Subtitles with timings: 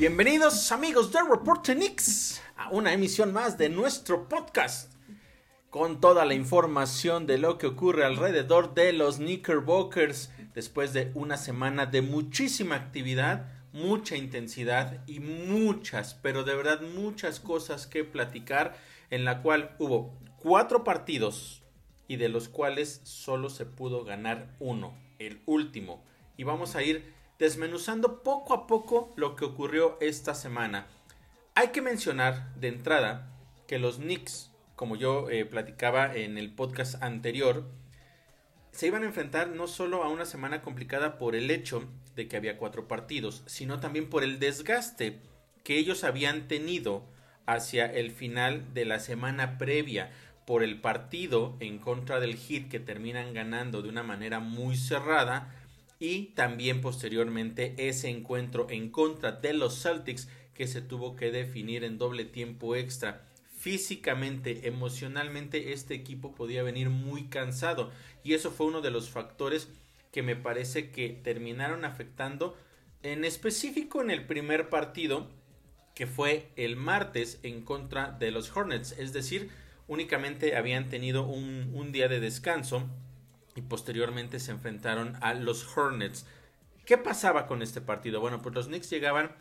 [0.00, 4.94] Bienvenidos amigos de Reporte Knicks a una emisión más de nuestro podcast
[5.68, 11.36] con toda la información de lo que ocurre alrededor de los Knickerbockers después de una
[11.36, 18.78] semana de muchísima actividad, mucha intensidad y muchas, pero de verdad muchas cosas que platicar
[19.10, 21.62] en la cual hubo cuatro partidos
[22.08, 26.02] y de los cuales solo se pudo ganar uno, el último.
[26.38, 30.86] Y vamos a ir desmenuzando poco a poco lo que ocurrió esta semana.
[31.54, 33.32] Hay que mencionar de entrada
[33.66, 37.64] que los Knicks, como yo eh, platicaba en el podcast anterior,
[38.72, 42.36] se iban a enfrentar no solo a una semana complicada por el hecho de que
[42.36, 45.18] había cuatro partidos, sino también por el desgaste
[45.64, 47.04] que ellos habían tenido
[47.46, 50.12] hacia el final de la semana previa
[50.46, 55.54] por el partido en contra del Heat que terminan ganando de una manera muy cerrada
[56.00, 61.84] y también posteriormente ese encuentro en contra de los Celtics que se tuvo que definir
[61.84, 63.26] en doble tiempo extra.
[63.56, 67.92] Físicamente, emocionalmente, este equipo podía venir muy cansado
[68.24, 69.68] y eso fue uno de los factores
[70.10, 72.56] que me parece que terminaron afectando
[73.02, 75.28] en específico en el primer partido
[75.94, 79.50] que fue el martes en contra de los Hornets, es decir,
[79.86, 82.88] únicamente habían tenido un, un día de descanso
[83.56, 86.26] y posteriormente se enfrentaron a los Hornets.
[86.84, 88.20] ¿Qué pasaba con este partido?
[88.20, 89.32] Bueno, pues los Knicks llegaban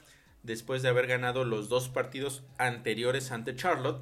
[0.43, 4.01] después de haber ganado los dos partidos anteriores ante Charlotte.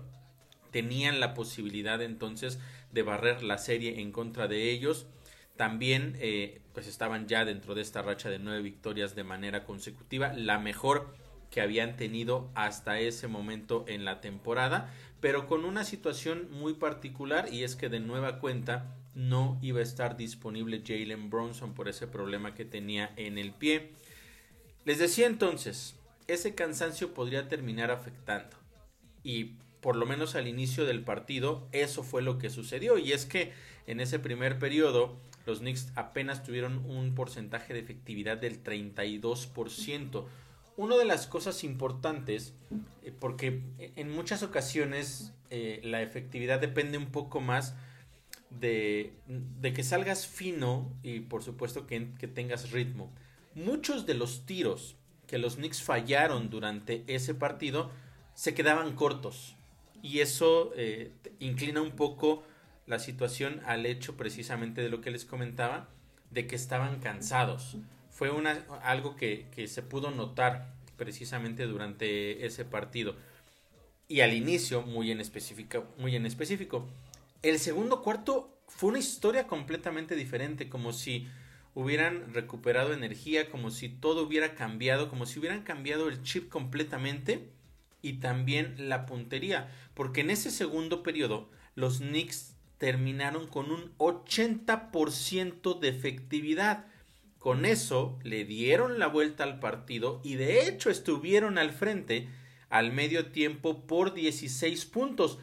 [0.71, 2.59] Tenían la posibilidad entonces
[2.91, 5.07] de barrer la serie en contra de ellos.
[5.55, 10.33] También eh, pues estaban ya dentro de esta racha de nueve victorias de manera consecutiva.
[10.33, 11.15] La mejor
[11.49, 14.93] que habían tenido hasta ese momento en la temporada.
[15.19, 19.83] Pero con una situación muy particular y es que de nueva cuenta no iba a
[19.83, 23.89] estar disponible Jalen Bronson por ese problema que tenía en el pie.
[24.85, 25.95] Les decía entonces,
[26.27, 28.55] ese cansancio podría terminar afectando.
[29.23, 32.99] Y por lo menos al inicio del partido, eso fue lo que sucedió.
[32.99, 33.53] Y es que
[33.87, 40.25] en ese primer periodo, los Knicks apenas tuvieron un porcentaje de efectividad del 32%.
[40.75, 42.53] Una de las cosas importantes,
[43.01, 43.63] eh, porque
[43.95, 47.73] en muchas ocasiones eh, la efectividad depende un poco más
[48.49, 49.13] de,
[49.61, 53.11] que salgas fino y por supuesto que, que, tengas ritmo.
[53.55, 54.95] Muchos de los tiros
[55.27, 57.91] que los Knicks fallaron durante ese partido
[58.33, 59.55] se quedaban cortos
[60.01, 62.43] y eso eh, inclina un poco
[62.85, 65.89] la situación al hecho precisamente de lo que les comentaba
[66.31, 67.77] de que estaban cansados.
[68.09, 73.15] Fue una, algo que, que se pudo notar precisamente durante ese partido
[74.07, 76.87] y al inicio muy en específico, muy en específico.
[77.41, 81.27] El segundo cuarto fue una historia completamente diferente, como si
[81.75, 87.51] hubieran recuperado energía, como si todo hubiera cambiado, como si hubieran cambiado el chip completamente
[88.01, 95.79] y también la puntería, porque en ese segundo periodo los Knicks terminaron con un 80%
[95.79, 96.87] de efectividad.
[97.37, 102.27] Con eso le dieron la vuelta al partido y de hecho estuvieron al frente
[102.69, 105.39] al medio tiempo por 16 puntos.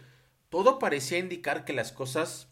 [0.55, 2.47] Todo parecía indicar que las cosas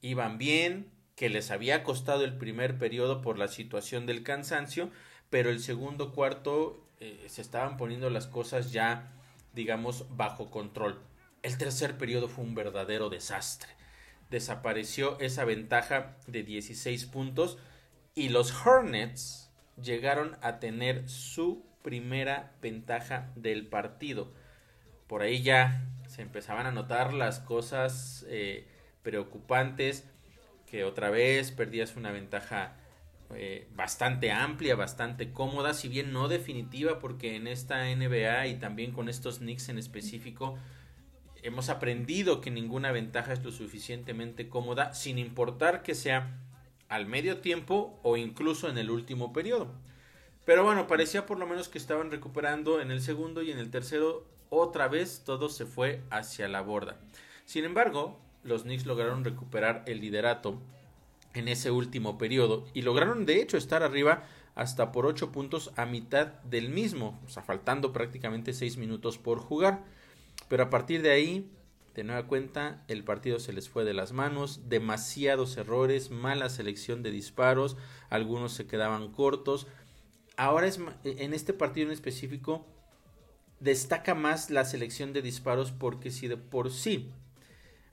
[0.00, 4.88] iban bien, que les había costado el primer periodo por la situación del cansancio,
[5.28, 9.12] pero el segundo cuarto eh, se estaban poniendo las cosas ya,
[9.52, 11.02] digamos, bajo control.
[11.42, 13.68] El tercer periodo fue un verdadero desastre.
[14.30, 17.58] Desapareció esa ventaja de 16 puntos
[18.14, 24.32] y los Hornets llegaron a tener su primera ventaja del partido.
[25.06, 28.66] Por ahí ya se empezaban a notar las cosas eh,
[29.02, 30.04] preocupantes,
[30.66, 32.76] que otra vez perdías una ventaja
[33.34, 38.92] eh, bastante amplia, bastante cómoda, si bien no definitiva, porque en esta NBA y también
[38.92, 40.58] con estos Knicks en específico,
[41.42, 46.38] hemos aprendido que ninguna ventaja es lo suficientemente cómoda, sin importar que sea
[46.90, 49.72] al medio tiempo o incluso en el último periodo.
[50.44, 53.70] Pero bueno, parecía por lo menos que estaban recuperando en el segundo y en el
[53.70, 56.98] tercero otra vez todo se fue hacia la borda.
[57.46, 60.60] Sin embargo, los Knicks lograron recuperar el liderato
[61.32, 65.86] en ese último periodo y lograron de hecho estar arriba hasta por 8 puntos a
[65.86, 69.84] mitad del mismo, o sea, faltando prácticamente 6 minutos por jugar.
[70.48, 71.50] Pero a partir de ahí,
[71.94, 77.02] de nueva cuenta, el partido se les fue de las manos, demasiados errores, mala selección
[77.02, 77.78] de disparos,
[78.10, 79.66] algunos se quedaban cortos.
[80.36, 82.66] Ahora es en este partido en específico
[83.62, 87.12] destaca más la selección de disparos porque si de por sí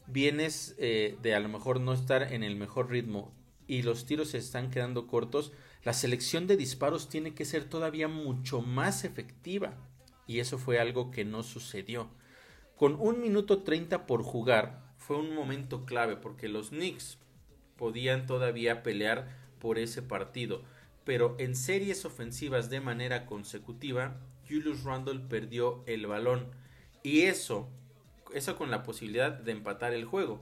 [0.08, 3.32] vienes eh, de a lo mejor no estar en el mejor ritmo
[3.68, 5.52] y los tiros se están quedando cortos,
[5.84, 9.78] la selección de disparos tiene que ser todavía mucho más efectiva.
[10.26, 12.10] Y eso fue algo que no sucedió.
[12.76, 17.20] Con un minuto 30 por jugar, fue un momento clave porque los Knicks
[17.76, 20.64] podían todavía pelear por ese partido.
[21.04, 24.20] Pero en series ofensivas de manera consecutiva,
[24.50, 26.48] Julius Randle perdió el balón.
[27.04, 27.70] Y eso,
[28.34, 30.42] eso con la posibilidad de empatar el juego.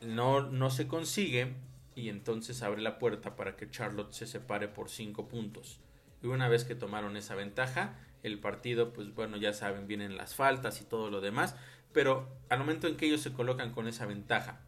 [0.00, 1.54] No, no se consigue
[1.94, 5.80] y entonces abre la puerta para que Charlotte se separe por 5 puntos.
[6.22, 10.34] Y una vez que tomaron esa ventaja, el partido, pues bueno, ya saben, vienen las
[10.34, 11.56] faltas y todo lo demás,
[11.92, 14.60] pero al momento en que ellos se colocan con esa ventaja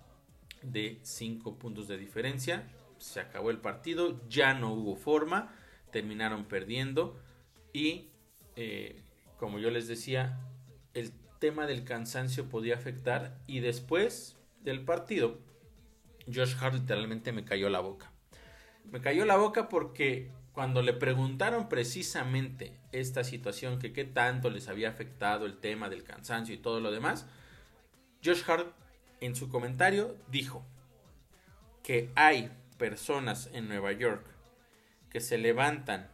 [0.62, 2.68] de 5 puntos de diferencia,
[2.98, 5.54] se acabó el partido, ya no hubo forma,
[5.90, 7.18] terminaron perdiendo
[7.72, 8.08] y
[8.56, 9.02] eh,
[9.36, 10.38] como yo les decía,
[10.94, 15.40] el tema del cansancio podía afectar y después del partido,
[16.32, 18.12] Josh Hart literalmente me cayó la boca.
[18.90, 24.68] Me cayó la boca porque cuando le preguntaron precisamente esta situación, que qué tanto les
[24.68, 27.26] había afectado el tema del cansancio y todo lo demás,
[28.24, 28.72] Josh Hart
[29.20, 30.64] en su comentario dijo
[31.82, 34.24] que hay personas en Nueva York
[35.10, 36.11] que se levantan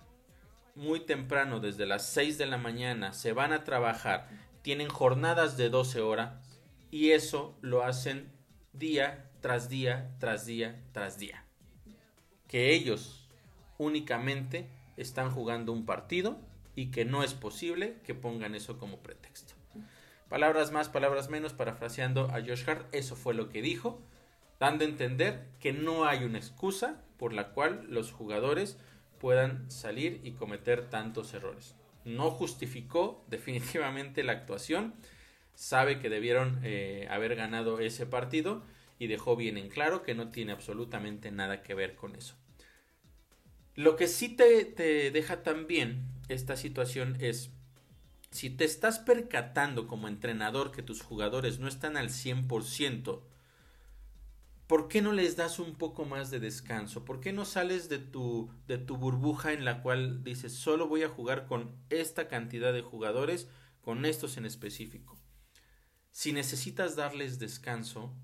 [0.79, 4.29] muy temprano desde las 6 de la mañana, se van a trabajar,
[4.63, 6.35] tienen jornadas de 12 horas
[6.91, 8.31] y eso lo hacen
[8.73, 11.45] día tras día, tras día, tras día.
[12.47, 13.29] Que ellos
[13.77, 16.39] únicamente están jugando un partido
[16.77, 19.55] y que no es posible que pongan eso como pretexto.
[20.29, 24.01] Palabras más, palabras menos, parafraseando a Josh Hart, eso fue lo que dijo,
[24.61, 28.79] dando a entender que no hay una excusa por la cual los jugadores
[29.19, 31.75] puedan salir y cometer tantos errores.
[32.05, 34.95] No justificó definitivamente la actuación,
[35.55, 38.63] sabe que debieron eh, haber ganado ese partido
[38.99, 42.35] y dejó bien en claro que no tiene absolutamente nada que ver con eso.
[43.75, 47.51] Lo que sí te, te deja también esta situación es,
[48.31, 53.21] si te estás percatando como entrenador que tus jugadores no están al 100%,
[54.69, 57.05] ¿por qué no les das un poco más de descanso?
[57.05, 61.03] ¿Por qué no sales de tu, de tu burbuja en la cual dices, solo voy
[61.03, 63.49] a jugar con esta cantidad de jugadores,
[63.81, 65.19] con estos en específico?
[66.13, 68.15] Si necesitas darles descanso,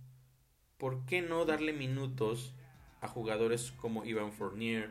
[0.76, 2.54] ¿por qué no darle minutos
[3.00, 4.90] a jugadores como Ivan Fournier,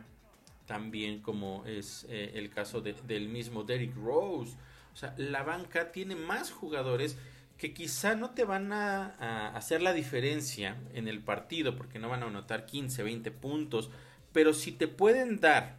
[0.66, 4.56] también como es eh, el caso del mismo Derrick Rose.
[4.94, 7.18] O sea, la banca tiene más jugadores
[7.58, 12.24] que quizá no te van a, hacer la diferencia en el partido porque no van
[12.24, 13.90] a anotar 15, 20 puntos,
[14.32, 15.78] pero si te pueden dar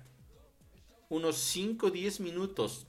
[1.08, 2.86] unos 5, 10 minutos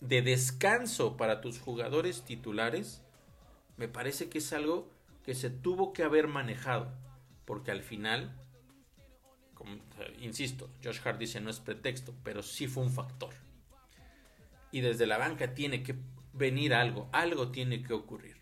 [0.00, 3.02] de descanso para tus jugadores titulares,
[3.76, 4.90] me parece que es algo
[5.24, 6.92] que se tuvo que haber manejado,
[7.44, 8.34] porque al final
[10.20, 13.34] insisto, Josh Hart dice no es pretexto, pero sí fue un factor.
[14.70, 15.94] Y desde la banca tiene que
[16.36, 18.36] venir algo, algo tiene que ocurrir.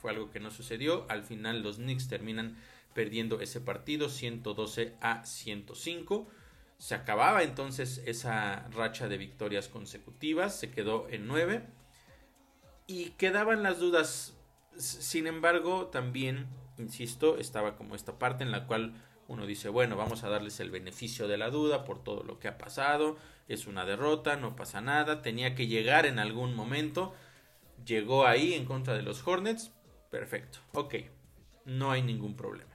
[0.00, 2.56] Fue algo que no sucedió, al final los Knicks terminan
[2.94, 6.28] perdiendo ese partido 112 a 105.
[6.78, 11.66] Se acababa entonces esa racha de victorias consecutivas, se quedó en 9
[12.86, 14.36] y quedaban las dudas.
[14.76, 16.46] Sin embargo, también,
[16.78, 18.94] insisto, estaba como esta parte en la cual
[19.28, 22.48] uno dice, bueno, vamos a darles el beneficio de la duda por todo lo que
[22.48, 23.16] ha pasado,
[23.48, 27.14] es una derrota, no pasa nada, tenía que llegar en algún momento,
[27.84, 29.72] llegó ahí en contra de los Hornets,
[30.10, 30.96] perfecto, ok,
[31.64, 32.70] no hay ningún problema.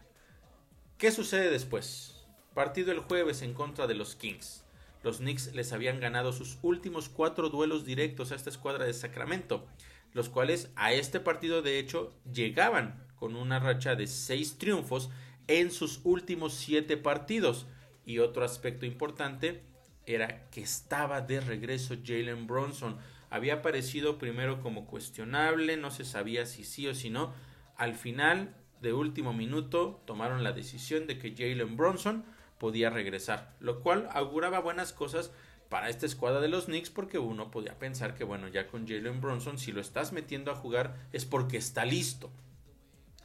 [0.98, 2.25] ¿Qué sucede después?
[2.53, 4.65] Partido el jueves en contra de los Kings.
[5.01, 9.65] Los Knicks les habían ganado sus últimos cuatro duelos directos a esta escuadra de Sacramento,
[10.12, 15.10] los cuales a este partido de hecho llegaban con una racha de seis triunfos
[15.50, 17.65] en sus últimos siete partidos.
[18.06, 19.63] Y otro aspecto importante
[20.06, 22.98] era que estaba de regreso Jalen Bronson.
[23.29, 27.34] Había aparecido primero como cuestionable, no se sabía si sí o si no.
[27.75, 32.24] Al final, de último minuto, tomaron la decisión de que Jalen Bronson
[32.58, 35.32] podía regresar, lo cual auguraba buenas cosas
[35.70, 39.22] para esta escuadra de los Knicks porque uno podía pensar que bueno, ya con Jalen
[39.22, 42.32] Bronson si lo estás metiendo a jugar es porque está listo.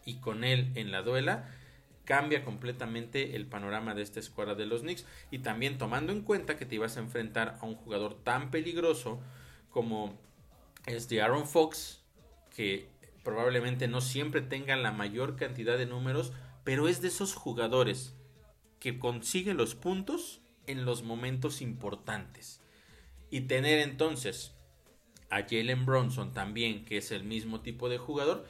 [0.05, 1.51] Y con él en la duela
[2.05, 5.07] cambia completamente el panorama de esta escuadra de los Knicks.
[5.31, 9.21] Y también tomando en cuenta que te ibas a enfrentar a un jugador tan peligroso
[9.71, 10.19] como
[10.87, 12.03] es de Aaron Fox
[12.55, 12.89] que
[13.23, 16.33] probablemente no siempre tenga la mayor cantidad de números
[16.63, 18.15] pero es de esos jugadores
[18.81, 22.61] que consigue los puntos en los momentos importantes.
[23.31, 24.55] Y tener entonces
[25.31, 28.47] a Jalen Bronson también que es el mismo tipo de jugador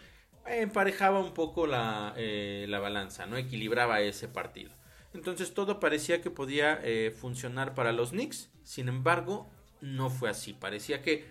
[0.47, 3.37] emparejaba un poco la, eh, la, balanza, ¿no?
[3.37, 4.71] Equilibraba ese partido.
[5.15, 8.51] Entonces todo parecía que podía eh, funcionar para los Knicks.
[8.63, 9.49] Sin embargo,
[9.81, 10.53] no fue así.
[10.53, 11.27] Parecía que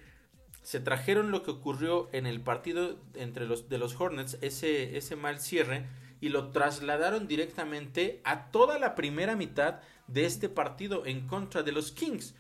[0.64, 5.16] se trajeron lo que ocurrió en el partido entre los de los Hornets, ese, ese
[5.16, 5.86] mal cierre,
[6.22, 11.74] y lo trasladaron directamente a toda la primera mitad de este partido en contra de
[11.74, 12.36] los Kings.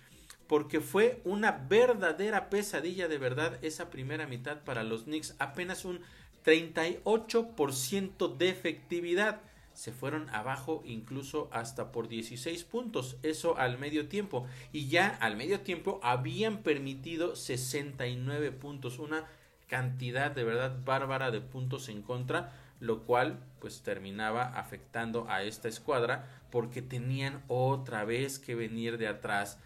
[0.47, 5.35] Porque fue una verdadera pesadilla de verdad esa primera mitad para los Knicks.
[5.39, 5.99] Apenas un
[6.43, 9.41] 38% de efectividad.
[9.73, 13.17] Se fueron abajo incluso hasta por 16 puntos.
[13.23, 14.45] Eso al medio tiempo.
[14.71, 18.99] Y ya al medio tiempo habían permitido 69 puntos.
[18.99, 19.25] Una
[19.67, 25.69] cantidad de verdad bárbara de puntos en contra lo cual pues terminaba afectando a esta
[25.69, 29.57] escuadra porque tenían otra vez que venir de atrás.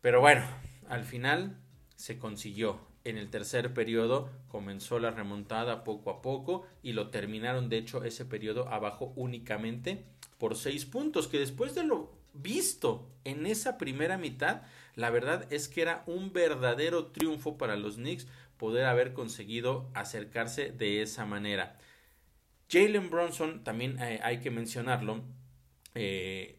[0.00, 0.44] Pero bueno,
[0.88, 1.58] al final
[1.96, 2.78] se consiguió.
[3.06, 8.02] En el tercer periodo comenzó la remontada poco a poco y lo terminaron de hecho
[8.02, 10.04] ese periodo abajo únicamente
[10.38, 14.62] por seis puntos que después de lo visto en esa primera mitad
[14.96, 20.72] la verdad es que era un verdadero triunfo para los Knicks poder haber conseguido acercarse
[20.72, 21.78] de esa manera.
[22.68, 25.22] Jalen Bronson, también eh, hay que mencionarlo,
[25.94, 26.58] eh,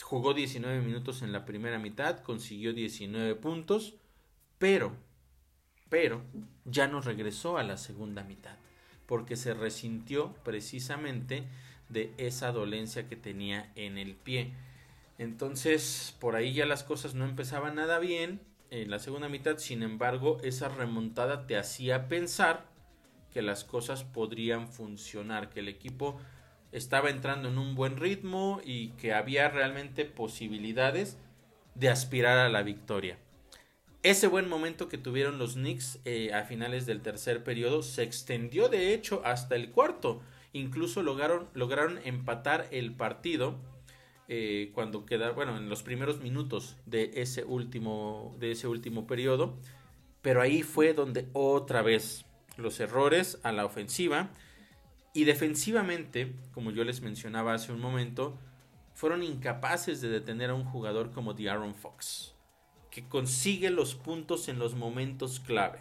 [0.00, 3.96] jugó 19 minutos en la primera mitad, consiguió 19 puntos,
[4.58, 4.96] pero,
[5.88, 6.22] pero,
[6.64, 8.56] ya no regresó a la segunda mitad,
[9.06, 11.44] porque se resintió precisamente
[11.88, 14.52] de esa dolencia que tenía en el pie.
[15.18, 18.40] Entonces, por ahí ya las cosas no empezaban nada bien
[18.70, 22.66] en la segunda mitad, sin embargo, esa remontada te hacía pensar
[23.32, 26.18] que las cosas podrían funcionar, que el equipo
[26.72, 31.16] estaba entrando en un buen ritmo y que había realmente posibilidades
[31.74, 33.18] de aspirar a la victoria.
[34.06, 38.68] Ese buen momento que tuvieron los Knicks eh, a finales del tercer periodo se extendió
[38.68, 40.22] de hecho hasta el cuarto.
[40.52, 43.58] Incluso lograron, empatar el partido
[44.28, 49.58] eh, cuando quedaron, bueno, en los primeros minutos de ese último, de ese último periodo.
[50.22, 54.30] Pero ahí fue donde otra vez los errores a la ofensiva
[55.14, 58.38] y defensivamente, como yo les mencionaba hace un momento,
[58.94, 62.35] fueron incapaces de detener a un jugador como Aaron Fox,
[62.96, 65.80] que consigue los puntos en los momentos clave.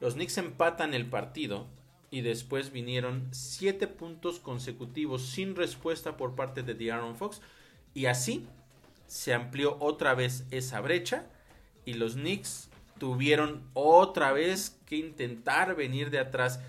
[0.00, 1.66] Los Knicks empatan el partido
[2.10, 7.42] y después vinieron siete puntos consecutivos sin respuesta por parte de Aaron Fox
[7.92, 8.46] y así
[9.06, 11.26] se amplió otra vez esa brecha
[11.84, 16.60] y los Knicks tuvieron otra vez que intentar venir de atrás.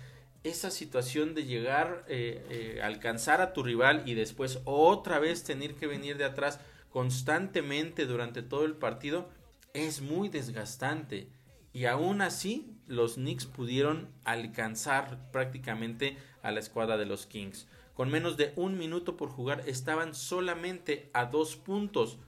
[0.44, 5.76] Esa situación de llegar, eh, eh, alcanzar a tu rival y después otra vez tener
[5.76, 6.60] que venir de atrás
[6.90, 9.30] constantemente durante todo el partido
[9.74, 11.28] es muy desgastante.
[11.72, 17.66] Y aún así, los Knicks pudieron alcanzar prácticamente a la escuadra de los Kings.
[17.94, 22.18] Con menos de un minuto por jugar, estaban solamente a dos puntos.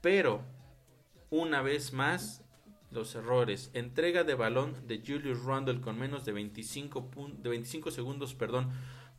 [0.00, 0.42] Pero,
[1.30, 2.42] una vez más,
[2.90, 3.70] los errores.
[3.74, 8.70] Entrega de balón de Julius Randle con menos de 25, de 25 segundos perdón,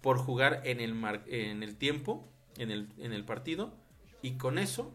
[0.02, 0.94] por jugar en el,
[1.28, 3.74] en el tiempo, en el, en el partido.
[4.22, 4.92] Y con eso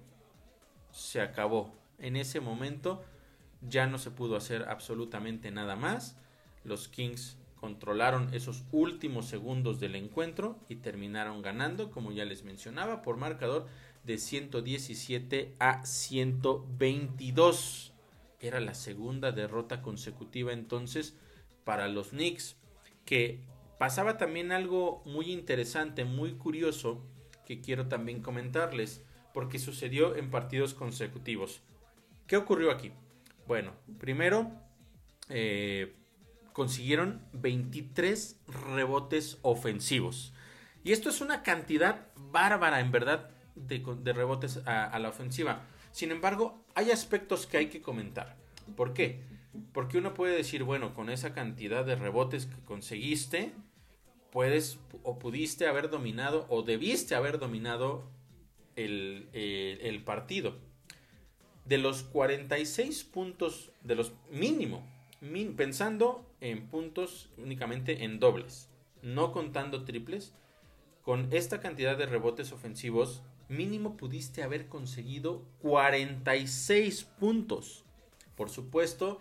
[0.90, 1.74] se acabó.
[1.98, 3.04] En ese momento
[3.60, 6.16] ya no se pudo hacer absolutamente nada más.
[6.64, 13.02] Los Kings controlaron esos últimos segundos del encuentro y terminaron ganando, como ya les mencionaba,
[13.02, 13.66] por marcador
[14.04, 17.92] de 117 a 122.
[18.40, 21.16] Era la segunda derrota consecutiva entonces
[21.64, 22.54] para los Knicks.
[23.04, 23.40] Que
[23.78, 27.02] pasaba también algo muy interesante, muy curioso,
[27.46, 31.62] que quiero también comentarles, porque sucedió en partidos consecutivos.
[32.26, 32.92] ¿Qué ocurrió aquí?
[33.46, 34.50] Bueno, primero
[35.28, 35.94] eh,
[36.52, 38.40] consiguieron 23
[38.74, 40.32] rebotes ofensivos.
[40.82, 45.62] Y esto es una cantidad bárbara, en verdad, de, rebotes a la ofensiva.
[45.96, 48.36] Sin embargo, hay aspectos que hay que comentar.
[48.76, 49.22] ¿Por qué?
[49.72, 53.52] Porque uno puede decir, bueno, con esa cantidad de rebotes que conseguiste,
[54.30, 58.10] puedes o pudiste haber dominado o debiste haber dominado
[58.74, 60.58] el, el partido.
[61.66, 64.86] De los 46 puntos, de los mínimo,
[65.56, 68.68] pensando en puntos únicamente en dobles,
[69.02, 70.32] no contando triples,
[71.02, 77.84] con esta cantidad de rebotes ofensivos mínimo pudiste haber conseguido 46 puntos.
[78.36, 79.20] Por supuesto,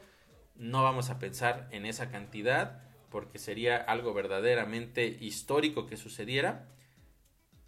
[0.56, 6.68] no vamos a pensar en esa cantidad porque sería algo verdaderamente histórico que sucediera,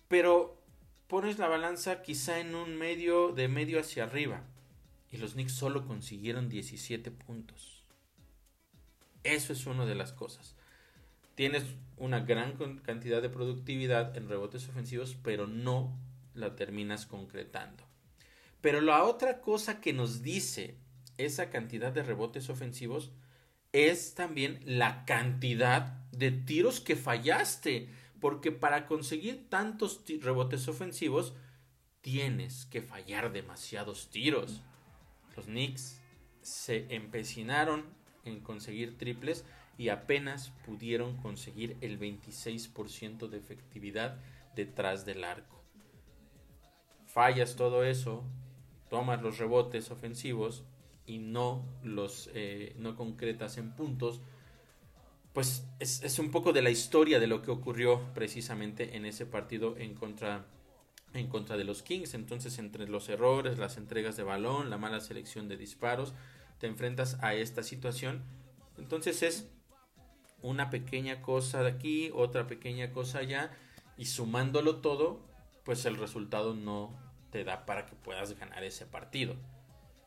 [0.08, 0.62] pero
[1.08, 4.44] pones la balanza quizá en un medio de medio hacia arriba
[5.12, 7.84] y los Knicks solo consiguieron 17 puntos.
[9.24, 10.56] Eso es una de las cosas.
[11.36, 11.64] Tienes
[11.98, 15.98] una gran cantidad de productividad en rebotes ofensivos, pero no
[16.34, 17.84] la terminas concretando.
[18.62, 20.78] Pero la otra cosa que nos dice
[21.18, 23.12] esa cantidad de rebotes ofensivos
[23.72, 27.90] es también la cantidad de tiros que fallaste.
[28.20, 31.34] Porque para conseguir tantos rebotes ofensivos,
[32.02, 34.62] tienes que fallar demasiados tiros.
[35.38, 36.02] Los Knicks
[36.42, 37.86] se empecinaron
[38.26, 39.46] en conseguir triples
[39.78, 44.18] y apenas pudieron conseguir el 26% de efectividad
[44.56, 45.62] detrás del arco.
[47.06, 48.24] Fallas todo eso,
[48.90, 50.64] tomas los rebotes ofensivos
[51.06, 54.20] y no los eh, no concretas en puntos,
[55.34, 59.28] pues es, es, un poco de la historia de lo que ocurrió precisamente en ese
[59.28, 60.48] partido en contra,
[61.14, 62.14] en contra de los Kings.
[62.14, 66.14] Entonces, entre los errores, las entregas de balón, la mala selección de disparos,
[66.60, 68.24] te enfrentas a esta situación.
[68.78, 69.50] Entonces es
[70.42, 73.52] una pequeña cosa de aquí, otra pequeña cosa allá,
[73.98, 75.26] y sumándolo todo,
[75.64, 76.96] pues el resultado no
[77.32, 79.36] te da para que puedas ganar ese partido.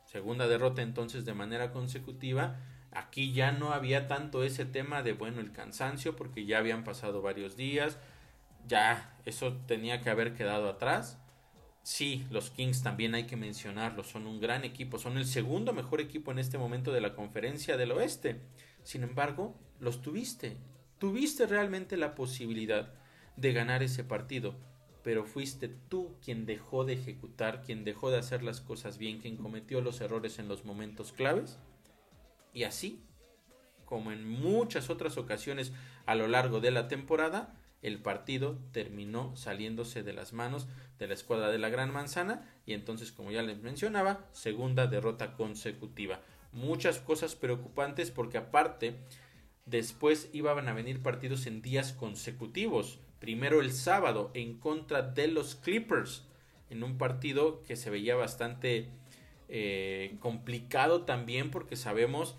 [0.07, 2.59] Segunda derrota entonces de manera consecutiva.
[2.93, 7.23] Aquí ya no había tanto ese tema de, bueno, el cansancio, porque ya habían pasado
[7.23, 7.99] varios días.
[8.67, 11.19] Ya eso tenía que haber quedado atrás.
[11.83, 16.01] Sí, los Kings también hay que mencionarlos, son un gran equipo, son el segundo mejor
[16.01, 18.41] equipo en este momento de la conferencia del oeste.
[18.83, 20.59] Sin embargo, los tuviste,
[20.99, 22.93] tuviste realmente la posibilidad
[23.37, 24.55] de ganar ese partido,
[25.03, 29.37] pero fuiste tú quien dejó de ejecutar, quien dejó de hacer las cosas bien, quien
[29.37, 31.59] cometió los errores en los momentos claves.
[32.53, 33.03] Y así,
[33.87, 35.73] como en muchas otras ocasiones
[36.05, 41.15] a lo largo de la temporada, el partido terminó saliéndose de las manos de la
[41.15, 46.21] escuadra de la Gran Manzana y entonces, como ya les mencionaba, segunda derrota consecutiva.
[46.53, 48.97] Muchas cosas preocupantes porque aparte
[49.65, 52.99] después iban a venir partidos en días consecutivos.
[53.19, 56.27] Primero el sábado en contra de los Clippers,
[56.69, 58.89] en un partido que se veía bastante
[59.49, 62.37] eh, complicado también porque sabemos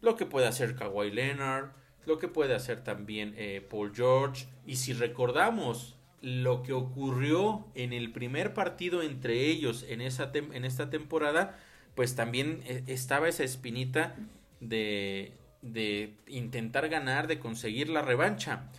[0.00, 1.70] lo que puede hacer Kawhi Leonard,
[2.06, 4.46] lo que puede hacer también eh, Paul George.
[4.66, 10.64] Y si recordamos lo que ocurrió en el primer partido entre ellos en, esa en
[10.64, 11.58] esta temporada,
[11.94, 14.16] pues también eh, estaba esa espinita
[14.60, 18.70] de, de intentar ganar, de conseguir la revancha.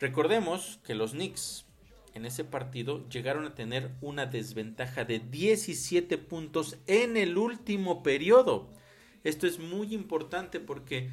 [0.00, 1.66] Recordemos que los Knicks
[2.14, 8.68] en ese partido llegaron a tener una desventaja de 17 puntos en el último periodo.
[9.24, 11.08] Esto es muy importante porque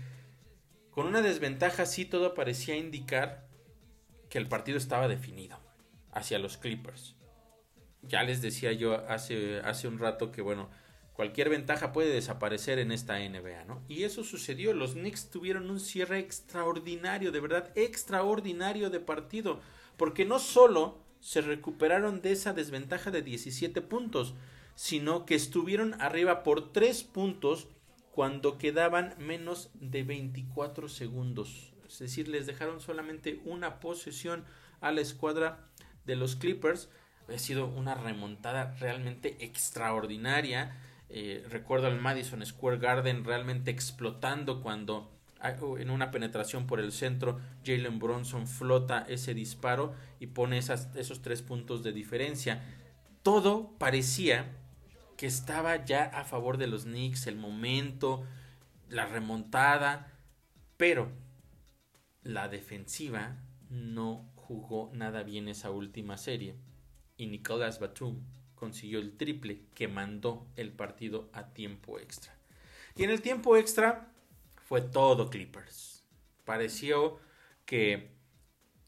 [0.91, 3.47] con una desventaja sí todo parecía indicar
[4.29, 5.59] que el partido estaba definido
[6.11, 7.15] hacia los Clippers.
[8.01, 10.69] Ya les decía yo hace, un rato que bueno,
[11.13, 13.83] cualquier ventaja puede desaparecer en esta NBA, ¿no?
[13.87, 19.59] Y eso sucedió, los Knicks tuvieron un cierre extraordinario, de verdad extraordinario de partido,
[19.97, 24.33] porque no solo se recuperaron de esa desventaja de 17 puntos,
[24.75, 27.67] sino que estuvieron arriba por 3 puntos
[28.11, 31.73] cuando quedaban menos de 24 segundos.
[31.87, 34.45] Es decir, les dejaron solamente una posesión
[34.81, 35.69] a la escuadra
[36.05, 36.89] de los Clippers.
[37.27, 40.75] Ha sido una remontada realmente extraordinaria
[41.09, 45.11] eh, recuerdo al Madison Square Garden realmente explotando cuando
[45.79, 51.41] en una penetración por el centro Jalen Bronson flota ese disparo y pone esos tres
[51.41, 52.61] puntos de diferencia.
[53.23, 54.57] Todo parecía
[55.19, 58.25] que estaba ya a favor de los Knicks, el momento,
[58.87, 60.13] la remontada,
[60.77, 61.11] pero
[62.23, 63.35] la defensiva
[63.69, 66.55] no jugó nada bien esa última serie
[67.17, 68.23] y Nicolas Batum
[68.55, 72.33] consiguió el triple que mandó el partido a tiempo extra.
[72.95, 74.13] Y en el tiempo extra
[74.55, 76.07] fue todo Clippers.
[76.45, 77.19] Pareció
[77.65, 78.15] que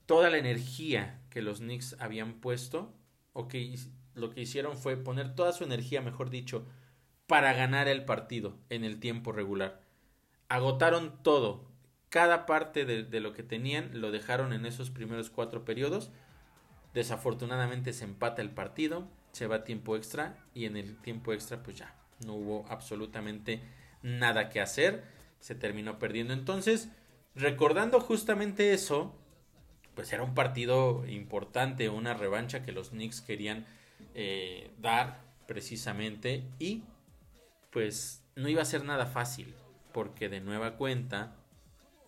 [0.05, 2.97] toda la energía que los Knicks habían puesto,
[3.33, 3.77] o que
[4.15, 6.65] lo que hicieron fue poner toda su energía, mejor dicho,
[7.28, 9.82] para ganar el partido en el tiempo regular.
[10.50, 11.65] Agotaron todo,
[12.10, 16.12] cada parte de, lo que tenían lo dejaron en esos primeros cuatro periodos.
[16.93, 21.78] Desafortunadamente se empata el partido se va tiempo extra y en el tiempo extra pues
[21.78, 21.95] ya
[22.26, 23.62] no hubo absolutamente
[24.04, 25.04] nada que hacer,
[25.39, 26.34] se terminó perdiendo.
[26.34, 26.89] Entonces,
[27.36, 29.15] recordando justamente eso,
[29.95, 33.65] pues era un partido importante, una revancha que los Knicks querían
[34.13, 36.83] eh, dar precisamente y
[37.71, 39.53] pues no iba a ser nada fácil
[39.93, 41.35] porque de nueva cuenta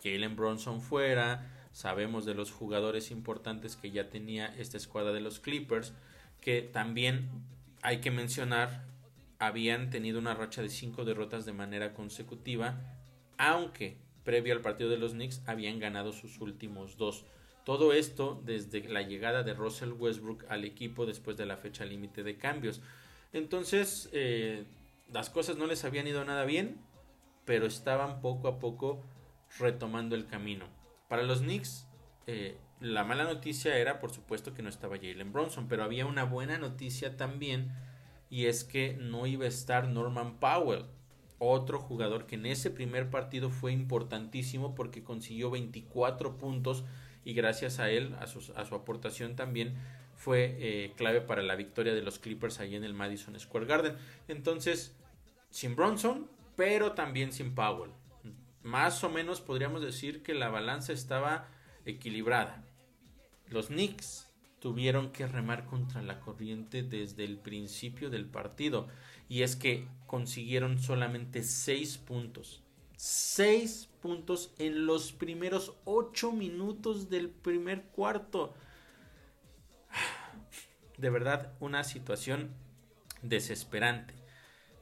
[0.04, 5.40] Jalen Bronson fuera, sabemos de los jugadores importantes que ya tenía esta escuadra de los
[5.40, 5.94] Clippers,
[6.42, 7.30] que también
[7.82, 8.86] hay que mencionar,
[9.40, 12.82] habían tenido una racha de cinco derrotas de manera consecutiva,
[13.38, 17.26] aunque previo al partido de los Knicks habían ganado sus últimos dos.
[17.64, 22.24] Todo esto desde la llegada de Russell Westbrook al equipo después de la fecha límite
[22.24, 22.82] de cambios.
[23.32, 24.66] Entonces, eh,
[25.12, 26.78] las cosas no les habían ido nada bien,
[27.46, 29.04] pero estaban poco a poco
[29.60, 30.66] retomando el camino.
[31.08, 31.88] Para los Knicks,
[32.28, 36.26] eh, la mala noticia era, por supuesto, que no estaba Jalen Bronson, pero había una
[36.26, 37.72] buena noticia también,
[38.30, 40.86] y es que no iba a estar Norman Powell,
[41.40, 46.86] otro jugador que en ese primer partido fue importantísimo porque consiguió 24 puntos
[47.26, 49.76] y gracias a él, a su, aportación también,
[50.16, 53.96] fue eh, clave para la victoria de los Clippers ahí en el Madison Square Garden.
[54.28, 54.96] Entonces,
[55.50, 57.92] sin Bronson, pero también sin Powell.
[58.62, 61.48] Más o menos podríamos decir que la balanza estaba
[61.86, 62.64] equilibrada.
[63.50, 68.88] Los Knicks tuvieron que remar contra la corriente desde el principio del partido.
[69.28, 72.64] Y es que consiguieron solamente 6 puntos.
[72.96, 78.54] 6 puntos en los primeros 8 minutos del primer cuarto.
[80.98, 82.50] De verdad, una situación
[83.22, 84.14] desesperante.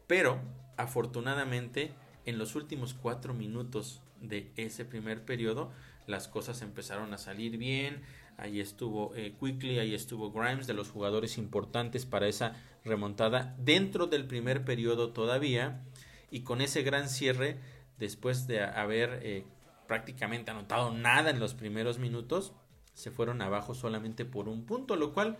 [0.08, 0.42] Pero,
[0.76, 1.94] afortunadamente,
[2.26, 5.72] en los últimos 4 minutos de ese primer periodo,
[6.08, 8.02] las cosas empezaron a salir bien.
[8.38, 14.08] Ahí estuvo eh, Quickly, ahí estuvo Grimes, de los jugadores importantes para esa remontada dentro
[14.08, 15.84] del primer periodo todavía.
[16.32, 17.60] Y con ese gran cierre,
[18.02, 19.46] después de haber eh,
[19.88, 22.52] prácticamente anotado nada en los primeros minutos,
[22.96, 25.38] se fueron abajo solamente por un punto, lo cual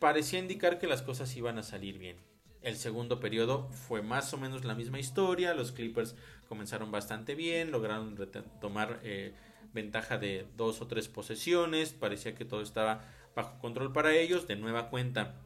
[0.00, 2.16] parecía indicar que las cosas iban a salir bien.
[2.60, 6.16] El segundo periodo fue más o menos la misma historia, los Clippers
[6.48, 8.18] comenzaron bastante bien, lograron
[8.60, 9.32] tomar eh,
[9.72, 13.04] ventaja de dos o tres posesiones, parecía que todo estaba
[13.36, 15.36] bajo control para ellos, de nueva cuenta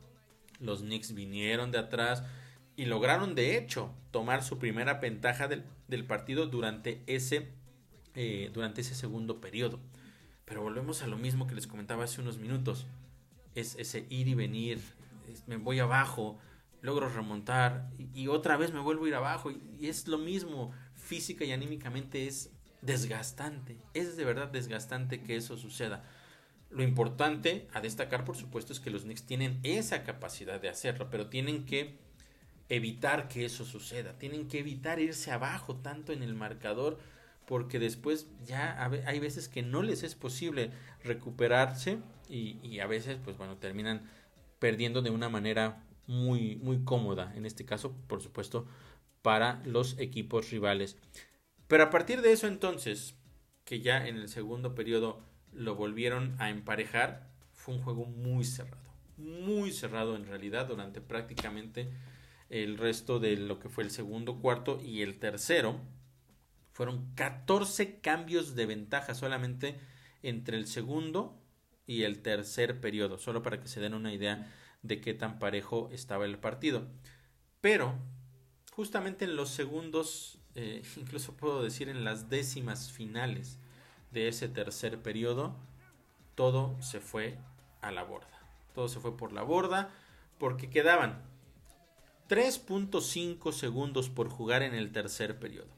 [0.58, 2.24] los Knicks vinieron de atrás
[2.78, 7.48] y lograron de hecho tomar su primera ventaja del, partido durante ese,
[8.14, 9.80] eh, durante ese segundo periodo.
[10.44, 12.86] Pero volvemos a lo mismo que les comentaba hace unos minutos.
[13.56, 14.80] Es ese ir y venir,
[15.48, 16.38] me voy abajo,
[16.80, 21.44] logro remontar y, otra vez me vuelvo a ir abajo y es lo mismo, física
[21.44, 23.76] y anímicamente es desgastante.
[23.92, 26.04] Es de verdad desgastante que eso suceda.
[26.70, 31.10] Lo importante a destacar, por supuesto, es que los Knicks tienen esa capacidad de hacerlo,
[31.10, 32.06] pero tienen que
[32.68, 34.18] evitar que eso suceda.
[34.18, 36.98] Tienen que evitar irse abajo tanto en el marcador,
[37.46, 40.70] porque después ya hay veces que no les es posible
[41.02, 44.02] recuperarse y, a veces, pues bueno, terminan
[44.58, 47.32] perdiendo de una manera muy, muy cómoda.
[47.36, 48.66] En este caso, por supuesto,
[49.22, 50.96] para los equipos rivales.
[51.68, 53.14] Pero a partir de eso entonces,
[53.64, 55.20] que ya en el segundo periodo
[55.52, 58.88] lo volvieron a emparejar, fue un juego muy cerrado.
[59.16, 61.88] Muy cerrado en realidad durante prácticamente
[62.50, 65.80] el resto de lo que fue el segundo cuarto y el tercero.
[66.72, 69.78] Fueron 14 cambios de ventaja solamente
[70.22, 71.40] entre el segundo
[71.86, 75.88] y el tercer periodo, solo para que se den una idea de qué tan parejo
[75.92, 76.86] estaba el partido.
[77.60, 77.94] Pero
[78.72, 83.58] justamente en los segundos eh, incluso puedo decir en las décimas finales
[84.10, 85.54] de ese tercer periodo,
[86.34, 87.38] todo se fue
[87.80, 88.40] a la borda.
[88.74, 89.90] Todo se fue por la borda
[90.38, 91.22] porque quedaban
[92.28, 95.68] 3.5 segundos por jugar en el tercer periodo.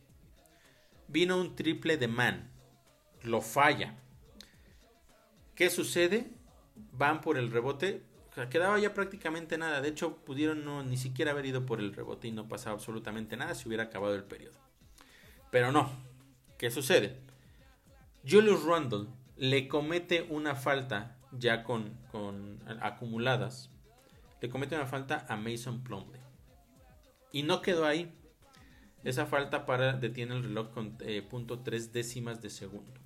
[1.09, 2.51] Vino un triple de man,
[3.23, 3.99] lo falla.
[5.55, 6.31] ¿Qué sucede?
[6.93, 8.03] Van por el rebote,
[8.49, 9.81] quedaba ya prácticamente nada.
[9.81, 13.37] De hecho, pudieron no, ni siquiera haber ido por el rebote y no pasaba absolutamente
[13.37, 14.59] nada si hubiera acabado el periodo.
[15.51, 15.91] Pero no.
[16.57, 17.19] ¿Qué sucede?
[18.29, 21.99] Julius Randle le comete una falta ya con,
[22.81, 23.71] acumuladas.
[24.41, 26.20] Le comete una falta a Mason Plumlee.
[27.33, 28.13] Y no quedó ahí.
[29.05, 33.01] Esa falta para detiene el reloj con eh, punto tres décimas de segundo.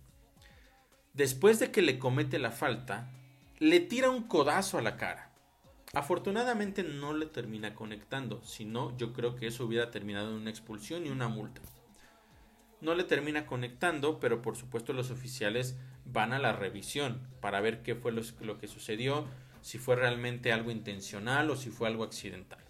[1.12, 3.12] Después de que le comete la falta,
[3.58, 5.30] le tira un codazo a la cara.
[5.92, 10.50] Afortunadamente no le termina conectando, si no yo creo que eso hubiera terminado en una
[10.50, 11.60] expulsión y una multa
[12.84, 17.82] no le termina conectando, pero por supuesto los oficiales van a la revisión para ver
[17.82, 19.26] qué fue lo, que sucedió,
[19.62, 22.62] si fue realmente algo intencional o si fue algo accidental.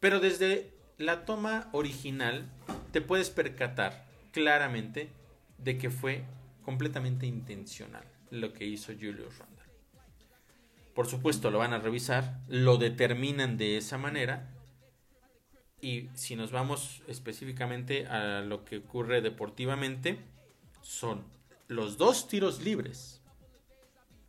[0.00, 2.48] Pero desde la toma original
[2.92, 5.10] te puedes percatar claramente
[5.58, 6.24] de que fue
[6.64, 9.58] completamente intencional lo que hizo Julius Randle.
[10.94, 14.50] Por supuesto lo van a revisar, lo determinan de esa manera
[15.80, 20.18] y si nos vamos específicamente a lo que ocurre deportivamente,
[20.82, 21.24] son
[21.68, 23.20] los dos tiros libres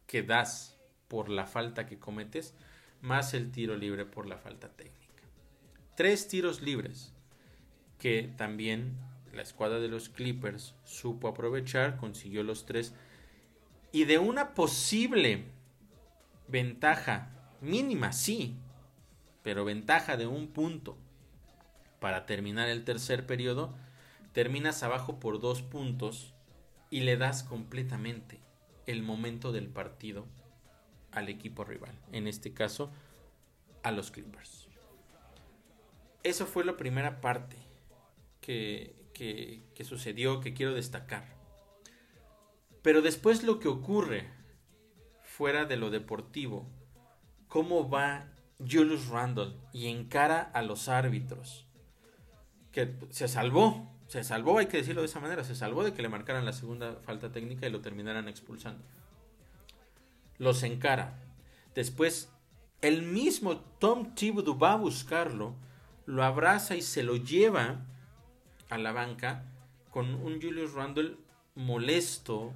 [0.06, 2.54] que das por la falta que cometes,
[3.02, 4.99] más el tiro libre por la falta técnica.
[6.00, 7.12] Tres tiros libres
[7.98, 8.96] que también
[9.34, 12.94] la escuadra de los Clippers supo aprovechar, consiguió los tres.
[13.92, 15.44] Y de una posible
[16.48, 18.56] ventaja mínima, sí,
[19.44, 20.96] pero ventaja de un punto
[22.00, 23.76] para terminar el tercer periodo,
[24.32, 26.34] terminas abajo por dos puntos
[26.90, 28.40] y le das completamente
[28.86, 30.26] el momento del partido
[31.12, 32.90] al equipo rival, en este caso
[33.84, 34.59] a los Clippers.
[36.24, 37.58] Eso fue la primera parte
[38.42, 41.26] que, que, sucedió, que quiero destacar.
[42.82, 44.28] Pero después lo que ocurre
[45.24, 46.68] fuera de lo deportivo,
[47.48, 48.28] cómo va
[48.60, 51.66] Julius Randle y encara a los árbitros,
[52.72, 56.02] que se salvó, se salvó, hay que decirlo de esa manera, se salvó de que
[56.02, 58.84] le marcaran la segunda falta técnica y lo terminaran expulsando.
[60.38, 61.20] Los encara.
[61.76, 62.32] Después,
[62.82, 65.56] el mismo Tom Thibodeau va a buscarlo,
[66.10, 67.86] lo abraza y se lo lleva
[68.70, 69.46] a la banca
[69.92, 71.18] con un Julius Randle
[71.54, 72.52] molesto,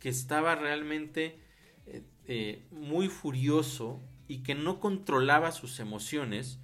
[0.00, 1.38] que estaba realmente
[1.86, 6.58] eh, eh, muy furioso y que no controlaba sus emociones.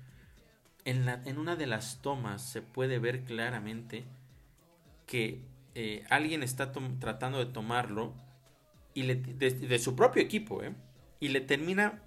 [0.87, 4.05] En, una de las tomas se puede ver claramente
[5.07, 5.43] que
[5.75, 8.15] eh, alguien está tratando de tomarlo
[8.95, 10.63] y de, su propio equipo,
[11.21, 12.03] y le termina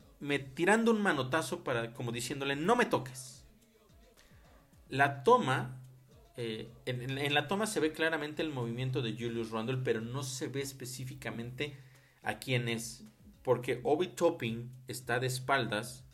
[0.56, 3.33] tirando un manotazo para como diciéndole no me toques.
[4.94, 5.82] La toma,
[6.38, 10.48] eh, en, la toma se ve claramente el movimiento de Julius Randle, pero no se
[10.48, 11.78] ve específicamente
[12.22, 13.06] a quién es,
[13.42, 16.06] porque Obi Topping está de espaldas,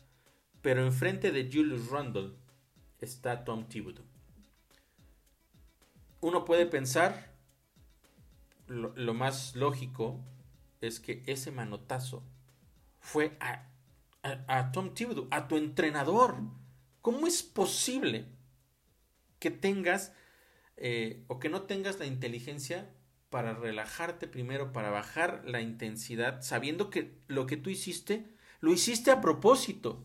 [0.62, 2.32] pero enfrente de Julius Randle
[3.00, 4.10] está Tom Thibodeau
[6.20, 7.32] uno puede pensar,
[8.66, 10.20] lo, más lógico
[10.80, 12.22] es que ese manotazo
[13.00, 13.66] fue a,
[14.72, 16.36] Tom Thibodeau, a tu entrenador.
[17.00, 18.26] ¿Cómo es posible
[19.40, 20.12] que tengas
[20.76, 22.88] eh, o que no tengas la inteligencia
[23.28, 28.26] para relajarte primero, para bajar la intensidad, sabiendo que lo que tú hiciste,
[28.60, 30.04] lo hiciste a propósito?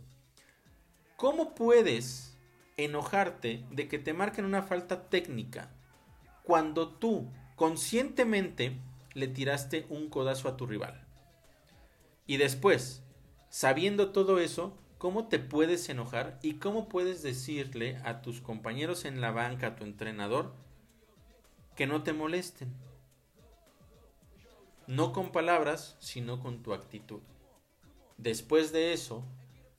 [1.16, 2.36] ¿Cómo puedes
[2.78, 5.72] enojarte de que te marquen una falta técnica
[6.44, 8.78] cuando tú conscientemente
[9.14, 11.02] le tiraste un codazo a tu rival.
[12.28, 13.04] Y después,
[13.50, 19.22] sabiendo todo eso, ¿cómo te puedes enojar y cómo puedes decirle a tus compañeros en
[19.22, 20.56] la banca, a tu entrenador,
[21.76, 22.74] que no te molesten?
[24.88, 27.20] No con palabras, sino con tu actitud.
[28.18, 29.24] Después de eso,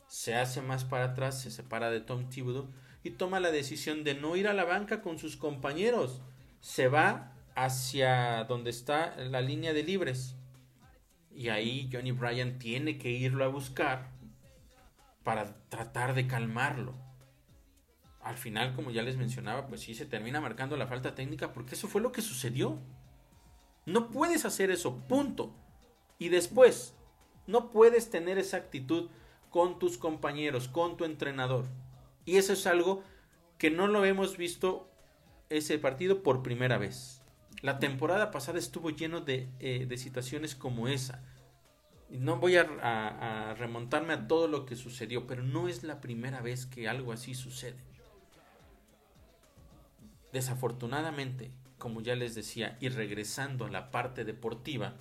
[0.06, 2.68] se hace más para atrás, se separa de Tom Thibodeau
[3.02, 6.22] y toma la decisión de no ir a la banca con sus compañeros,
[6.60, 10.36] se va hacia donde está la línea de libres.
[11.34, 14.15] Y ahí Johnny Bryan tiene que irlo a buscar
[15.26, 16.94] para tratar de calmarlo.
[18.20, 21.74] Al final, como ya les mencionaba, pues sí se termina marcando la falta técnica porque
[21.74, 22.78] eso fue lo que sucedió.
[23.86, 25.52] No puedes hacer eso, punto.
[26.20, 26.94] Y después,
[27.48, 29.10] no puedes tener esa actitud
[29.50, 31.64] con tus compañeros, con tu entrenador.
[32.24, 33.02] Y eso es algo
[33.58, 34.88] que no lo hemos visto
[35.50, 37.20] ese partido por primera vez.
[37.62, 41.24] La temporada pasada estuvo lleno de, eh, situaciones como esa.
[42.08, 46.66] No voy a, remontarme a todo lo que sucedió, pero no es la primera vez
[46.66, 47.78] que algo así sucede.
[50.32, 54.94] Desafortunadamente, como ya les decía, y regresando a la parte deportiva,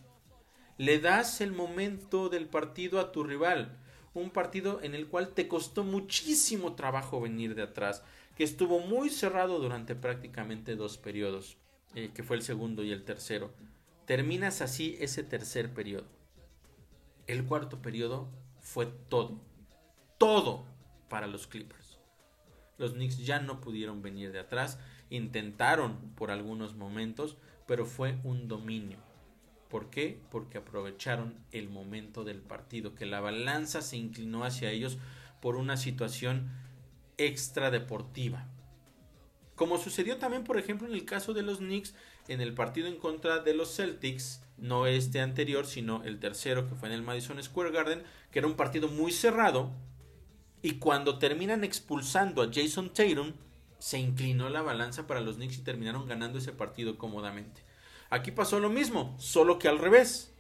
[0.77, 3.77] le das el momento del partido a tu rival.
[4.13, 8.03] Un partido en el cual te costó muchísimo trabajo venir de atrás
[8.35, 11.57] que estuvo muy cerrado durante prácticamente dos periodos,
[11.95, 13.53] eh, que fue el segundo y el tercero.
[14.05, 16.14] Terminas así ese tercer periodo.
[17.27, 19.41] El cuarto periodo fue todo,
[20.17, 20.65] todo
[21.09, 21.97] para los Clippers.
[22.77, 28.47] Los Knicks ya no pudieron venir de atrás, intentaron por algunos momentos, pero fue un
[28.47, 28.97] dominio.
[29.69, 30.21] ¿Por qué?
[30.29, 34.97] Porque aprovecharon el momento del partido, que la balanza se inclinó hacia ellos
[35.41, 36.51] por una situación
[37.17, 38.47] extra deportiva.
[39.55, 41.95] Como sucedió también, por ejemplo, en el caso de los Knicks
[42.27, 46.75] en el partido en contra de los Celtics, no este anterior, sino el tercero que
[46.75, 49.71] fue en el Madison Square Garden, que era un partido muy cerrado.
[50.61, 53.33] Y cuando terminan expulsando a Jason Tatum,
[53.79, 57.61] se inclinó la balanza para los Knicks y terminaron ganando ese partido cómodamente.
[58.09, 60.33] Aquí pasó lo mismo, solo que al revés.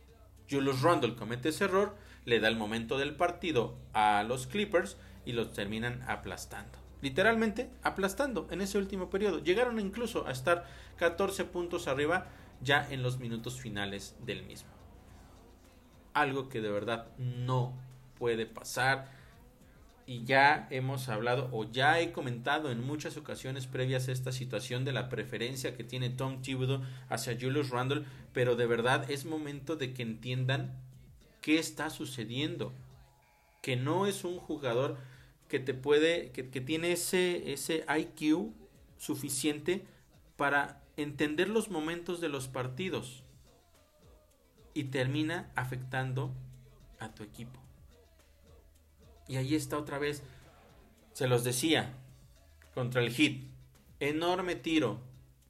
[0.49, 5.33] Julius Randle comete ese error, le da el momento del partido a los Clippers y
[5.33, 6.77] los terminan aplastando.
[7.01, 9.43] Literalmente aplastando en ese último periodo.
[9.43, 10.65] Llegaron incluso a estar
[10.97, 12.27] 14 puntos arriba
[12.61, 14.69] ya en los minutos finales del mismo.
[16.13, 17.73] Algo que de verdad no
[18.17, 19.11] puede pasar.
[20.07, 24.91] Y ya hemos hablado o ya he comentado en muchas ocasiones previas esta situación de
[24.91, 29.93] la preferencia que tiene Tom Thibodeau hacia Julius Randle, pero de verdad es momento de
[29.93, 30.79] que entiendan
[31.41, 32.71] qué está sucediendo,
[33.63, 34.97] que no es un jugador
[35.47, 38.51] que te puede, que, tiene ese, ese IQ
[38.97, 39.85] suficiente
[40.37, 43.23] para entender los momentos de los partidos
[44.73, 46.33] y termina afectando
[46.99, 47.59] a tu equipo.
[49.27, 50.23] Y ahí está otra vez,
[51.13, 51.93] se los decía,
[52.73, 53.49] contra el hit,
[53.99, 54.99] enorme tiro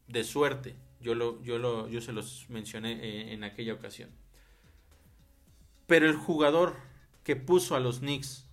[0.08, 0.76] de suerte.
[1.02, 4.10] Yo, lo, yo, lo, yo se los mencioné eh, en aquella ocasión.
[5.88, 6.78] Pero el jugador
[7.24, 8.46] que puso a los Knicks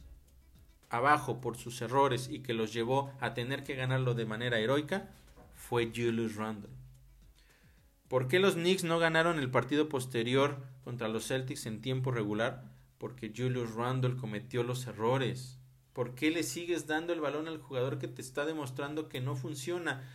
[0.90, 5.10] abajo por sus errores y que los llevó a tener que ganarlo de manera heroica
[5.54, 6.81] fue Julius Randle.
[8.12, 12.62] ¿Por qué los Knicks no ganaron el partido posterior contra los Celtics en tiempo regular?
[12.98, 15.58] Porque Julius Randle cometió los errores.
[15.94, 19.34] ¿Por qué le sigues dando el balón al jugador que te está demostrando que no
[19.34, 20.06] funciona?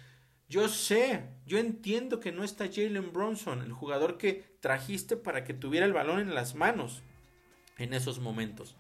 [0.48, 5.56] Yo sé, yo entiendo que no está Jalen Bronson, el jugador que trajiste para que
[5.56, 7.02] tuviera el balón en las manos
[7.80, 8.76] en esos momentos.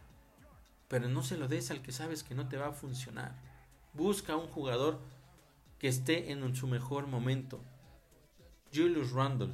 [0.90, 3.36] Pero no se lo des al que sabes que no te va a funcionar.
[3.94, 5.00] Busca un jugador
[5.80, 7.64] que esté en su mejor momento.
[8.74, 9.54] Julius Randle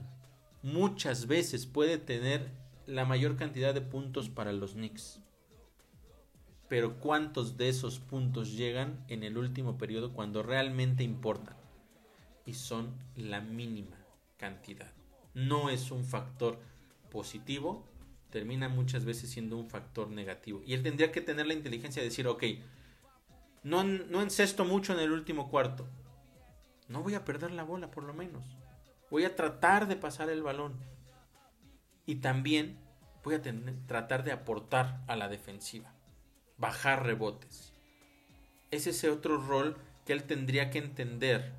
[0.61, 2.51] muchas veces puede tener
[2.85, 5.19] la mayor cantidad de puntos para los Knicks.
[6.69, 11.55] Pero ¿cuántos de esos puntos llegan en el último periodo cuando realmente importan?
[12.45, 13.97] y son la mínima
[14.37, 14.91] cantidad.
[15.33, 16.59] No es un factor
[17.09, 17.87] positivo,
[18.29, 20.61] termina muchas veces siendo un factor negativo.
[20.65, 22.43] Y él tendría que tener la inteligencia de decir, ok,
[23.63, 25.87] no, no encesto mucho en el último cuarto.
[26.89, 28.43] No voy a perder la bola por lo menos.
[29.13, 30.73] Voy a tratar de pasar el balón.
[32.07, 32.79] Y también
[33.23, 33.41] voy a
[33.85, 35.93] tratar de aportar a la defensiva.
[36.57, 37.73] Bajar rebotes.
[38.71, 41.53] Es ese otro rol que él tendría que entender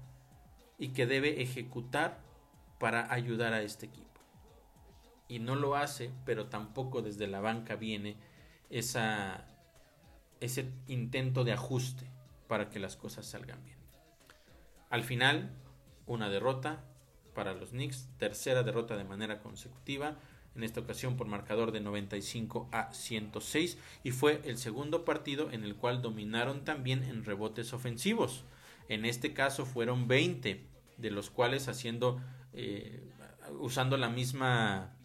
[0.78, 2.18] y que debe ejecutar
[2.80, 4.20] para ayudar a este equipo.
[5.28, 8.16] Y no lo hace, pero tampoco desde la banca viene
[8.68, 9.46] esa,
[10.40, 12.10] ese intento de ajuste
[12.48, 13.78] para que las cosas salgan bien.
[14.90, 15.52] Al final,
[16.06, 16.82] una derrota
[17.34, 20.16] para los Knicks, tercera derrota de manera consecutiva,
[20.54, 25.64] en esta ocasión por marcador de 95 a 106, y fue el segundo partido en
[25.64, 28.44] el cual dominaron también en rebotes ofensivos.
[28.88, 30.64] En este caso fueron 20,
[30.96, 32.20] de los cuales haciendo,
[32.52, 33.02] eh,
[33.58, 34.96] usando la misma,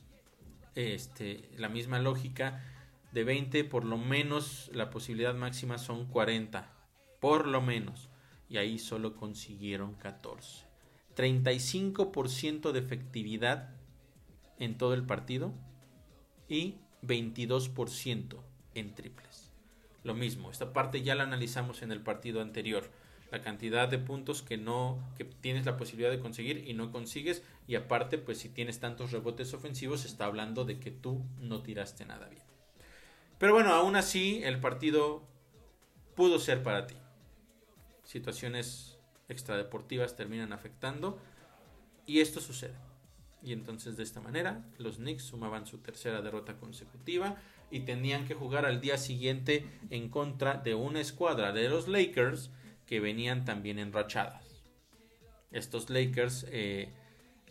[0.75, 2.63] este, la misma lógica,
[3.11, 6.71] de 20 por lo menos la posibilidad máxima son 40,
[7.19, 8.09] por lo menos,
[8.49, 10.68] y ahí solo consiguieron 14.
[11.19, 13.71] 35% de efectividad
[14.57, 15.53] en todo el partido
[16.47, 18.37] y 22%
[18.73, 19.51] en triples.
[20.05, 22.89] Lo mismo, esta parte ya la analizamos en el partido anterior
[23.31, 27.43] la cantidad de puntos que no que tienes la posibilidad de conseguir y no consigues
[27.67, 32.05] y aparte pues si tienes tantos rebotes ofensivos está hablando de que tú no tiraste
[32.05, 32.43] nada bien.
[33.37, 35.27] Pero bueno, aún así el partido
[36.15, 36.95] pudo ser para ti.
[38.03, 38.88] Situaciones
[39.29, 41.19] extradeportivas terminan afectando
[42.05, 42.75] y esto sucede.
[43.41, 47.37] Y entonces de esta manera los Knicks sumaban su tercera derrota consecutiva
[47.71, 52.51] y tenían que jugar al día siguiente en contra de una escuadra de los Lakers
[52.85, 54.63] que venían también enrachadas.
[55.51, 56.89] Estos Lakers eh,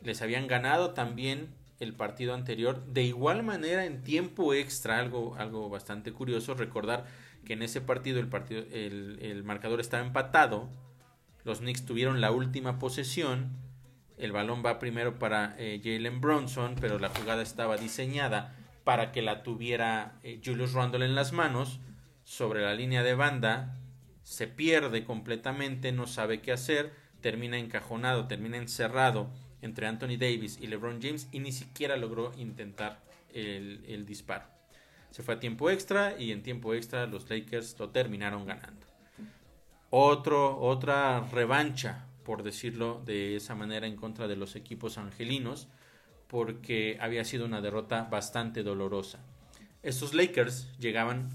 [0.03, 5.69] les habían ganado también el partido anterior de igual manera en tiempo extra, algo, algo
[5.69, 7.07] bastante curioso, recordar
[7.45, 10.69] que en ese partido el, partido, el, marcador estaba empatado,
[11.49, 13.57] los Knicks tuvieron la última posesión,
[14.19, 19.23] el balón va primero para eh, Jalen Bronson, pero la jugada estaba diseñada para que
[19.23, 21.81] la tuviera eh, Julius Randle en las manos,
[22.25, 23.79] sobre la línea de banda,
[24.23, 26.93] se pierde completamente, no sabe qué hacer,
[27.23, 29.31] termina encajonado, termina encerrado
[29.63, 33.01] entre Anthony Davis y LeBron James y ni siquiera logró intentar
[33.33, 34.45] el, disparo.
[35.11, 38.88] Se fue a tiempo extra y en tiempo extra los Lakers lo terminaron ganando.
[39.91, 45.69] Otro, otra revancha, por decirlo de esa manera, en contra de los equipos angelinos,
[46.27, 49.21] porque había sido una derrota bastante dolorosa.
[49.83, 51.31] Estos Lakers llegaban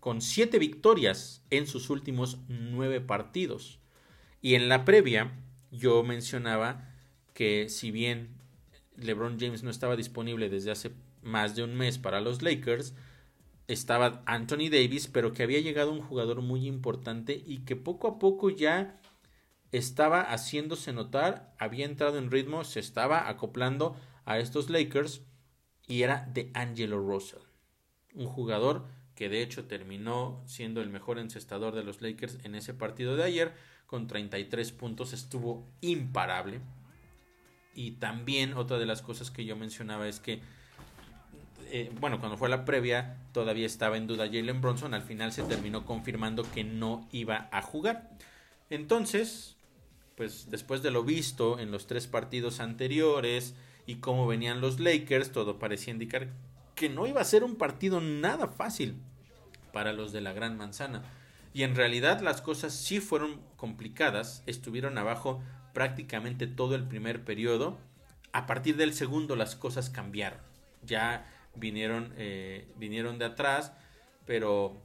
[0.00, 3.78] con siete victorias en sus últimos nueve partidos.
[4.40, 5.30] Y en la previa
[5.70, 6.88] yo mencionaba
[7.34, 8.30] que si bien
[8.96, 10.90] LeBron James no estaba disponible desde hace
[11.22, 12.94] más de un mes para los Lakers,
[13.68, 18.18] estaba Anthony Davis, pero que había llegado un jugador muy importante y que poco a
[18.18, 19.00] poco ya
[19.70, 25.22] estaba haciéndose notar, había entrado en ritmo, se estaba acoplando a estos Lakers
[25.86, 27.42] y era de Angelo Russell,
[28.14, 32.74] un jugador que de hecho terminó siendo el mejor encestador de los Lakers en ese
[32.74, 33.54] partido de ayer,
[33.86, 36.60] con 33 puntos, estuvo imparable.
[37.74, 40.40] Y también otra de las cosas que yo mencionaba es que,
[41.74, 45.42] eh, bueno, cuando fue la previa todavía estaba en duda Jalen Bronson, al final se
[45.42, 48.10] terminó confirmando que no iba a jugar.
[48.68, 49.56] Entonces,
[50.14, 53.54] pues después de lo visto en los tres partidos anteriores
[53.86, 56.28] y cómo venían los Lakers, todo parecía indicar
[56.74, 58.96] que no iba a ser un partido nada fácil
[59.72, 61.02] para los de la Gran Manzana.
[61.54, 65.42] Y en realidad las cosas sí fueron complicadas, estuvieron abajo
[65.72, 67.78] prácticamente todo el primer periodo.
[68.32, 70.40] A partir del segundo las cosas cambiaron.
[70.84, 73.72] Ya vinieron, eh, vinieron de atrás,
[74.26, 74.76] pero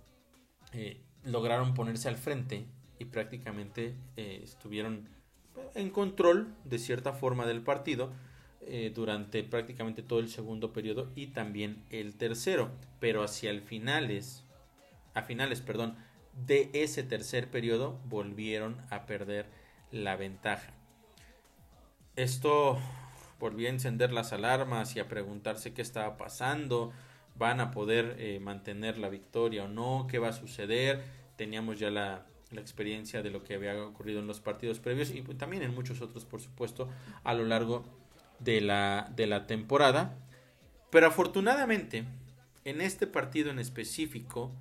[0.74, 2.66] eh, lograron ponerse al frente
[3.00, 5.10] y prácticamente eh, estuvieron
[5.76, 8.12] en control de cierta forma del partido
[8.94, 12.70] durante prácticamente todo el segundo periodo y también el tercero.
[13.00, 14.44] Pero hacia el finales,
[15.14, 15.96] a finales, perdón,
[16.46, 19.46] de ese tercer periodo volvieron a perder
[19.90, 20.74] la ventaja.
[22.18, 22.78] Esto
[23.40, 26.92] volvió a encender las alarmas y a preguntarse qué estaba pasando,
[27.36, 31.04] van a poder eh, mantener la victoria o no, qué va a suceder.
[31.36, 32.26] Teníamos ya la,
[32.56, 36.24] experiencia de lo que había ocurrido en los partidos previos y también en muchos otros,
[36.24, 36.88] por supuesto,
[37.26, 37.84] a lo largo
[38.40, 40.18] de la, de la temporada.
[40.90, 42.06] Pero afortunadamente,
[42.64, 44.54] en este partido en específico,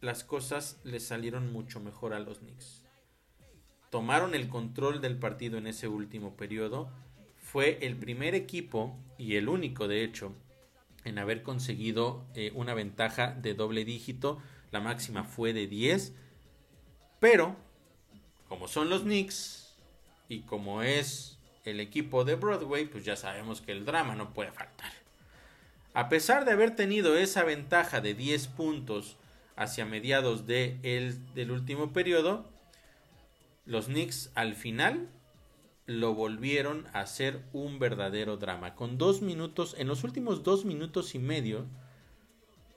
[0.00, 2.80] las cosas le salieron mucho mejor a los Knicks
[3.90, 6.90] tomaron el control del partido en ese último periodo.
[7.50, 10.32] Fue el primer equipo y el único, de hecho,
[11.04, 14.40] en haber conseguido eh, una ventaja de doble dígito.
[14.70, 16.12] La máxima fue de 10.
[17.18, 17.56] Pero,
[18.48, 19.74] como son los Knicks
[20.28, 24.52] y como es el equipo de Broadway, pues ya sabemos que el drama no puede
[24.52, 24.92] faltar.
[25.92, 29.16] A pesar de haber tenido esa ventaja de 10 puntos
[29.56, 32.48] hacia mediados de el, del último periodo,
[33.66, 35.08] los Knicks al final
[35.90, 38.76] lo volvieron a hacer un verdadero drama.
[38.76, 41.66] Con dos minutos, en los últimos dos minutos y medio,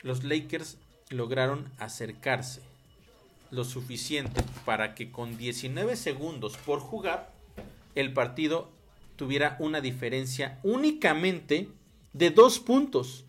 [0.02, 2.64] los Lakers lograron acercarse
[3.52, 7.32] lo suficiente para que con 19 segundos por jugar,
[7.94, 8.72] el partido
[9.16, 11.70] tuviera una diferencia únicamente
[12.14, 13.26] de dos puntos.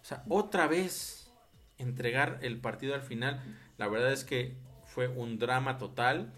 [0.00, 1.30] O sea, otra vez
[1.76, 3.42] entregar el partido al final,
[3.76, 4.54] la verdad es que
[4.86, 6.32] fue un drama total.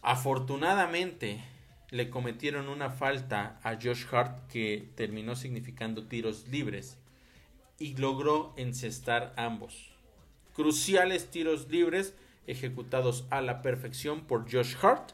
[0.00, 1.51] Afortunadamente
[1.92, 6.96] le cometieron una falta a Josh Hart que terminó significando tiros libres
[7.78, 9.90] y logró encestar ambos.
[10.54, 12.14] Cruciales tiros libres
[12.46, 15.12] ejecutados a la perfección por Josh Hart.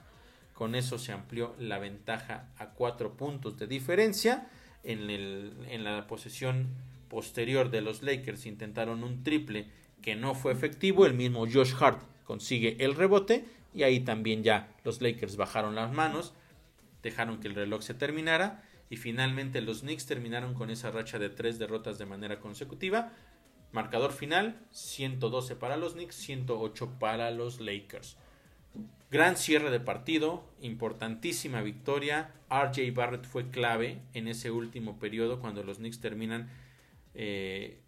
[0.55, 4.49] Con eso se amplió la ventaja a cuatro puntos de diferencia.
[4.85, 6.69] En, en la posesión
[7.09, 9.67] posterior de los Lakers intentaron un triple
[10.01, 11.07] que no fue efectivo.
[11.07, 15.93] El mismo Josh Hart consigue el rebote y ahí también ya los Lakers bajaron las
[15.93, 16.35] manos,
[17.03, 21.31] dejaron que el reloj se terminara y finalmente los Knicks terminaron con esa racha de
[21.31, 23.13] tres derrotas de manera consecutiva.
[23.73, 28.17] Marcador final 112 para los Knicks, 108 para los Lakers.
[29.11, 32.35] Gran cierre de partido, importantísima victoria.
[32.51, 36.49] RJ Barrett fue clave en ese último periodo cuando los Knicks terminan
[37.15, 37.79] eh,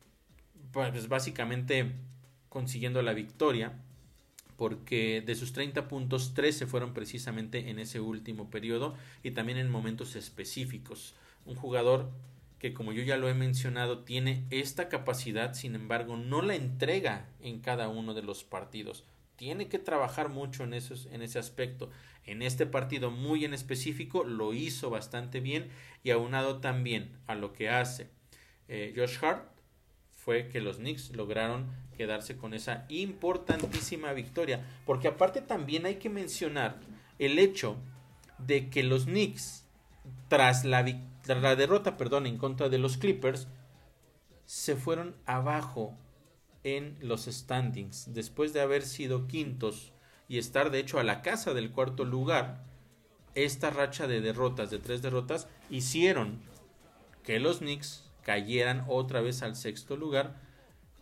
[0.73, 1.93] pues básicamente
[2.49, 3.73] consiguiendo la victoria
[4.61, 9.71] porque de sus 30 puntos, 13 fueron precisamente en ese último periodo y también en
[9.71, 11.15] momentos específicos.
[11.47, 12.11] Un jugador
[12.59, 17.27] que, como yo ya lo he mencionado, tiene esta capacidad, sin embargo, no la entrega
[17.41, 19.05] en cada uno de los partidos.
[19.37, 21.89] Tiene que trabajar mucho en, esos, en ese aspecto.
[22.27, 25.69] En este partido muy en específico lo hizo bastante bien
[26.05, 28.11] y aunado también a lo que hace
[28.69, 29.49] eh, Josh Hart
[30.13, 31.71] fue que los Knicks lograron
[32.01, 34.65] quedarse con esa importantísima victoria.
[34.87, 36.81] Porque aparte también hay que mencionar
[37.19, 37.77] el hecho
[38.39, 39.67] de que los Knicks,
[40.29, 43.49] tras la, derrota perdón, en contra de los Clippers,
[44.47, 45.95] se fueron abajo
[46.65, 48.15] en los standings.
[48.15, 49.93] Después de haber sido quintos
[50.27, 52.65] y estar de hecho a la casa del cuarto lugar,
[53.35, 56.41] esta racha de derrotas, de tres derrotas, hicieron
[57.25, 60.41] que los Knicks cayeran otra vez al sexto lugar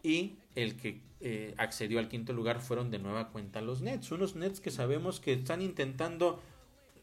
[0.02, 4.10] y el que eh, accedió al quinto lugar fueron de nueva cuenta los Nets.
[4.10, 6.42] Unos Nets que sabemos que están intentando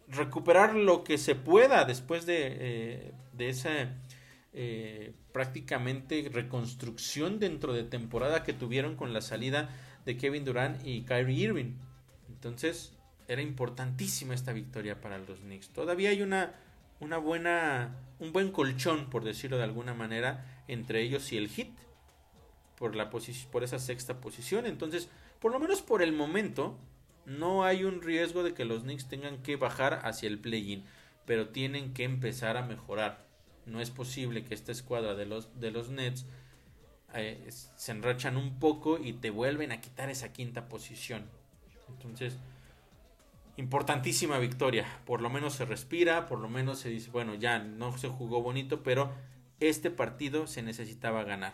[0.10, 3.96] recuperar lo que se pueda después de, eh, de esa
[4.54, 9.70] eh, prácticamente reconstrucción dentro de temporada que tuvieron con la salida
[10.06, 11.74] de Kevin Durant y Kyrie Irving.
[12.28, 12.94] Entonces
[13.28, 15.70] era importantísima esta victoria para los Knicks.
[15.70, 16.54] Todavía hay una,
[17.00, 21.85] una buena, un buen colchón, por decirlo de alguna manera, entre ellos y el Hit
[22.78, 24.66] por, la por esa sexta posición.
[24.66, 25.10] Entonces,
[25.40, 26.78] por lo menos por el momento,
[27.26, 30.84] no hay un riesgo de que los Knicks tengan que bajar hacia el play-in,
[31.26, 33.26] pero tienen que empezar a mejorar.
[33.66, 36.26] No es posible que esta escuadra de los, de los Nets
[37.14, 41.26] eh, se enrachan un poco y te vuelven a quitar esa quinta posición.
[41.90, 42.38] Entonces,
[43.58, 44.86] importantísima victoria.
[45.06, 48.42] Por lo menos se respira, por lo menos se dice, bueno, ya no se jugó
[48.42, 49.12] bonito, pero
[49.60, 51.54] este partido se necesitaba ganar.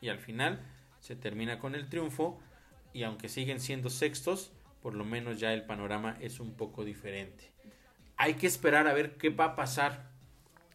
[0.00, 0.60] Y al final
[1.00, 2.40] se termina con el triunfo
[2.92, 7.50] y aunque siguen siendo sextos, por lo menos ya el panorama es un poco diferente.
[8.16, 10.10] Hay que esperar a ver qué va a pasar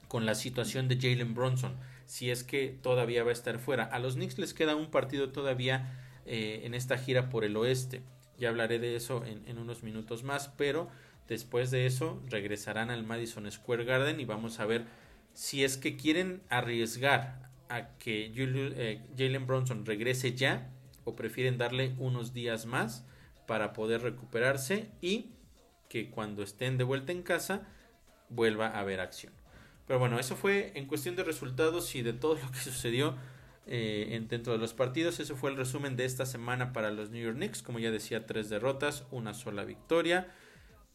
[0.08, 3.86] con la situación de Jalen Bronson, si es que todavía va a estar fuera.
[3.86, 8.02] A los Knicks les queda un partido todavía eh, en esta gira por el oeste.
[8.38, 10.90] Ya hablaré de eso en, unos minutos más, pero
[11.28, 14.86] después de eso regresarán al Madison Square Garden y vamos a ver
[15.34, 20.72] si es que quieren arriesgar a que eh, Jalen Bronson regrese ya
[21.04, 23.06] o prefieren darle unos días más
[23.48, 25.32] para poder recuperarse y
[25.90, 27.68] que cuando estén de vuelta en casa
[28.30, 29.34] vuelva a haber acción.
[29.88, 33.16] Pero bueno, eso fue en cuestión de resultados y de todo lo que sucedió
[33.68, 35.20] eh, dentro de los partidos.
[35.20, 37.62] Eso fue el resumen de esta semana para los New York Knicks.
[37.62, 40.34] Como ya decía, tres derrotas, una sola victoria.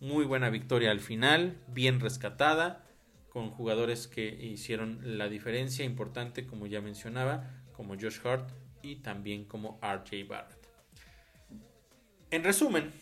[0.01, 2.87] Muy buena victoria al final, bien rescatada,
[3.31, 8.51] con jugadores que hicieron la diferencia importante, como ya mencionaba, como Josh Hart
[8.83, 10.69] y también como RJ Barrett.
[12.31, 12.93] En resumen,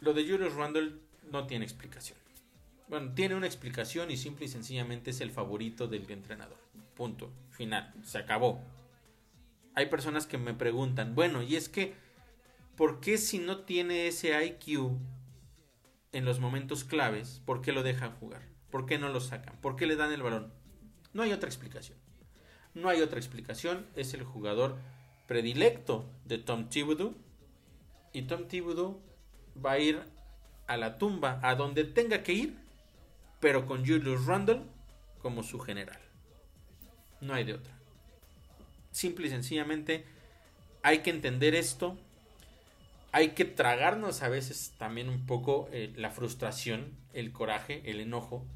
[0.00, 0.94] lo de Julius Randle
[1.30, 2.18] no tiene explicación.
[2.88, 6.58] Bueno, tiene una explicación y simple y sencillamente es el favorito del entrenador.
[6.94, 7.30] Punto.
[7.50, 7.92] Final.
[8.02, 8.60] Se acabó.
[9.74, 11.94] Hay personas que me preguntan, bueno, y es que,
[12.76, 14.98] ¿por qué si no tiene ese IQ
[16.12, 18.51] en los momentos claves, por qué lo dejan jugar?
[18.72, 19.54] ¿Por qué no lo sacan?
[19.60, 20.50] ¿Por qué le dan el balón?
[21.12, 21.98] No hay otra explicación.
[22.72, 23.86] No hay otra explicación.
[23.96, 24.78] Es el jugador
[25.26, 27.14] predilecto de Tom Thibodeau.
[28.14, 28.98] Y Tom Thibodeau
[29.62, 30.00] va a ir
[30.66, 32.58] a la tumba, a donde tenga que ir,
[33.40, 34.62] pero con Julius Randle
[35.20, 36.00] como su general.
[37.20, 37.74] No hay de otra.
[38.90, 40.06] Simple y sencillamente
[40.82, 41.98] hay que entender esto.
[43.12, 48.46] Hay que tragarnos a veces también un poco eh, la frustración, el coraje, el enojo,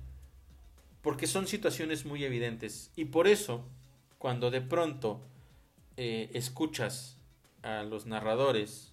[1.06, 2.90] porque son situaciones muy evidentes.
[2.96, 3.64] Y por eso,
[4.18, 5.24] cuando de pronto
[5.96, 7.16] eh, escuchas
[7.62, 8.92] a los narradores,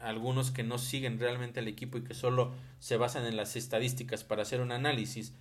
[0.00, 4.24] algunos que no siguen realmente al equipo y que solo se basan en las estadísticas
[4.24, 5.34] para hacer un análisis,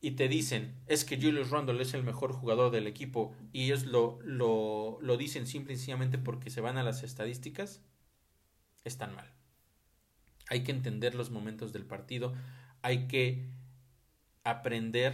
[0.00, 3.84] y te dicen es que Julius Randle es el mejor jugador del equipo y ellos
[3.84, 7.82] lo, lo, lo dicen simple y sencillamente porque se van a las estadísticas,
[8.84, 9.30] están mal.
[10.48, 12.32] Hay que entender los momentos del partido,
[12.80, 13.50] hay que
[14.46, 15.12] aprender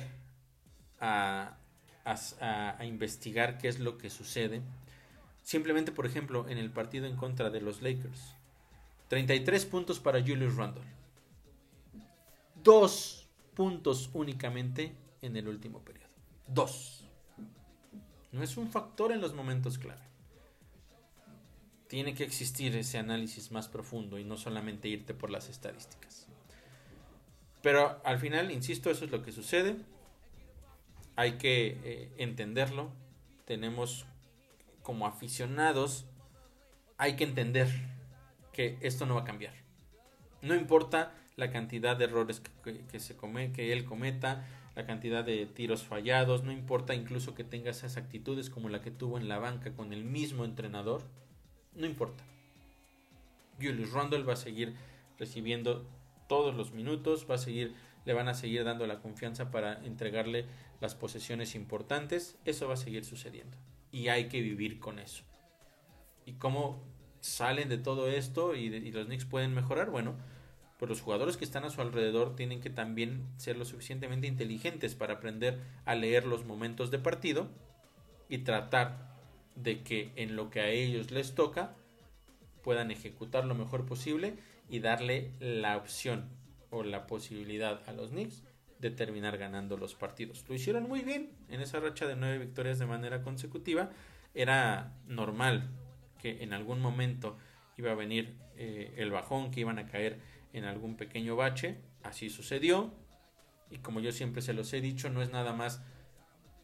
[1.01, 1.57] a,
[2.05, 4.61] a, investigar qué es lo que sucede.
[5.43, 8.37] Simplemente, por ejemplo, en el partido en contra de los Lakers.
[9.09, 10.85] 33 puntos para Julius Randle.
[12.63, 16.09] Dos puntos únicamente en el último periodo.
[16.47, 17.05] Dos.
[18.33, 20.03] No es un factor en los momentos clave.
[21.89, 26.27] Tiene que existir ese análisis más profundo y no solamente irte por las estadísticas.
[27.63, 29.77] Pero al final, insisto, eso es lo que sucede.
[31.17, 32.91] Hay que eh, entenderlo.
[33.45, 34.07] Tenemos
[34.83, 36.07] como aficionados,
[36.99, 37.69] hay que entender
[38.53, 39.55] que esto no va a cambiar.
[40.41, 43.17] No importa la cantidad de errores que, se
[43.53, 44.45] que él cometa,
[44.75, 48.91] la cantidad de tiros fallados, no importa incluso que tenga esas actitudes como la que
[48.91, 51.03] tuvo en la banca con el mismo entrenador,
[51.75, 52.25] no importa.
[53.61, 54.75] Julius Randle va a seguir
[55.19, 55.87] recibiendo
[56.33, 57.75] todos los minutos, va a seguir,
[58.07, 60.47] le van a seguir dando la confianza para entregarle
[60.81, 63.59] las posesiones importantes, eso va a seguir sucediendo
[63.91, 65.25] y hay que vivir con eso.
[66.25, 66.83] ¿Y cómo
[67.21, 69.91] salen de todo esto y, y los Knicks pueden mejorar?
[69.91, 70.15] Bueno,
[70.79, 74.95] pues los jugadores que están a su alrededor tienen que también ser lo suficientemente inteligentes
[74.95, 77.51] para aprender a leer los momentos de partido
[78.31, 79.19] y tratar
[79.55, 81.77] de que en lo que a ellos les toca
[82.63, 84.39] puedan ejecutar lo mejor posible
[84.69, 86.31] y darle la opción
[86.71, 88.43] o la posibilidad a los Knicks
[88.79, 90.45] de terminar ganando los partidos.
[90.49, 93.91] Lo hicieron muy bien en esa racha de nueve victorias de manera consecutiva.
[94.35, 95.71] Era normal
[96.19, 97.37] que en algún momento
[97.77, 100.21] iba a venir eh, el bajón, que iban a caer
[100.53, 102.93] en algún pequeño bache, así sucedió,
[103.71, 105.83] y como yo siempre se los he dicho, no es nada más,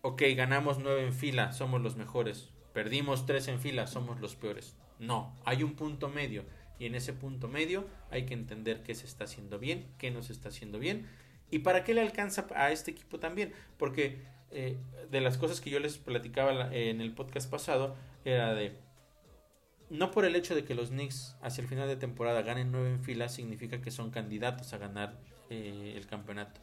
[0.02, 4.76] ok, ganamos nueve en fila, somos los mejores, perdimos tres en fila, somos los peores.
[4.98, 6.44] No, hay un punto medio,
[6.78, 10.22] y en ese punto medio hay que entender qué se está haciendo bien, qué no
[10.22, 11.06] se está haciendo bien,
[11.50, 14.76] y para qué le alcanza a este equipo también, porque eh,
[15.10, 18.76] de las cosas que yo les platicaba en el podcast pasado, era de
[19.90, 22.90] no por el hecho de que los Knicks hacia el final de temporada ganen nueve
[22.90, 25.18] en fila significa que son candidatos a ganar
[25.48, 26.60] eh, el campeonato.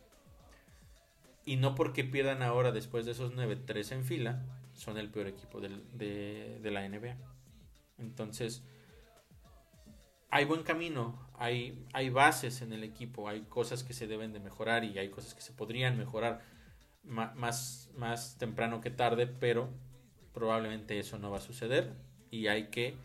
[1.43, 4.43] Y no porque pierdan ahora después de esos nueve, tres en fila,
[4.73, 7.17] son el peor equipo de la NBA.
[7.97, 8.63] Entonces,
[10.35, 14.83] hay buen camino, hay, bases en el equipo, hay cosas que se deben de mejorar
[14.83, 16.41] y hay cosas que se podrían mejorar
[17.03, 19.69] más, más temprano que tarde, pero
[20.33, 21.93] probablemente eso no va a suceder
[22.31, 22.95] y hay que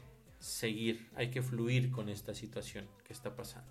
[0.40, 3.70] seguir, hay que fluir con esta situación que está pasando.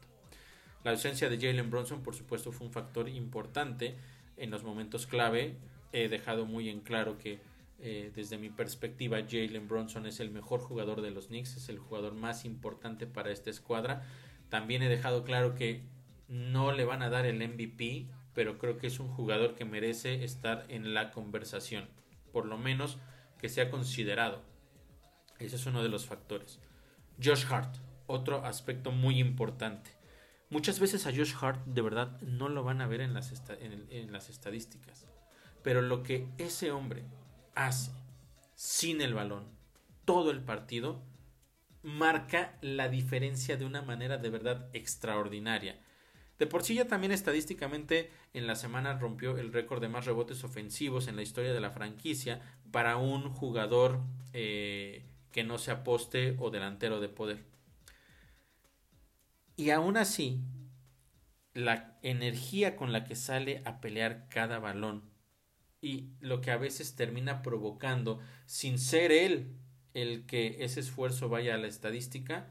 [0.85, 3.97] La ausencia de Jalen Bronson, por supuesto, fue un factor importante
[4.37, 5.57] en los momentos clave.
[5.91, 7.41] He dejado muy en claro que
[7.81, 11.79] eh, desde mi perspectiva Jalen Bronson es el mejor jugador de los Knicks, es el
[11.79, 14.03] jugador más importante para esta escuadra.
[14.49, 15.83] También he dejado claro que
[16.27, 20.23] no le van a dar el MVP, pero creo que es un jugador que merece
[20.25, 21.87] estar en la conversación,
[22.33, 22.97] por lo menos
[23.37, 24.41] que sea considerado.
[25.37, 26.59] Ese es uno de los factores.
[27.23, 27.77] Josh Hart,
[28.07, 29.91] otro aspecto muy importante.
[30.49, 34.11] Muchas veces a Josh Hart de verdad no lo van a ver en las, en
[34.11, 35.05] las estadísticas,
[35.63, 37.05] pero lo que ese hombre
[37.67, 37.91] hace
[38.55, 39.45] sin el balón
[40.05, 41.03] todo el partido
[41.83, 45.79] marca la diferencia de una manera de verdad extraordinaria.
[46.37, 50.43] De por sí ya también estadísticamente en la semana rompió el récord de más rebotes
[50.43, 52.41] ofensivos en la historia de la franquicia
[52.71, 53.99] para un jugador
[54.33, 57.43] eh, que no sea poste o delantero de poder.
[59.57, 60.41] Y aún así,
[61.53, 65.08] la energía con la que sale a pelear cada balón
[65.81, 69.55] y lo que a veces termina provocando, sin ser él
[69.93, 72.47] el que ese esfuerzo vaya a la estadística,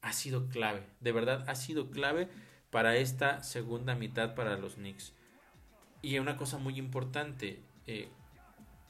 [0.00, 0.82] ha sido clave.
[1.00, 2.28] De verdad, ha sido clave
[2.70, 5.12] para esta segunda mitad para los Knicks.
[6.02, 8.08] Y una cosa muy importante, eh,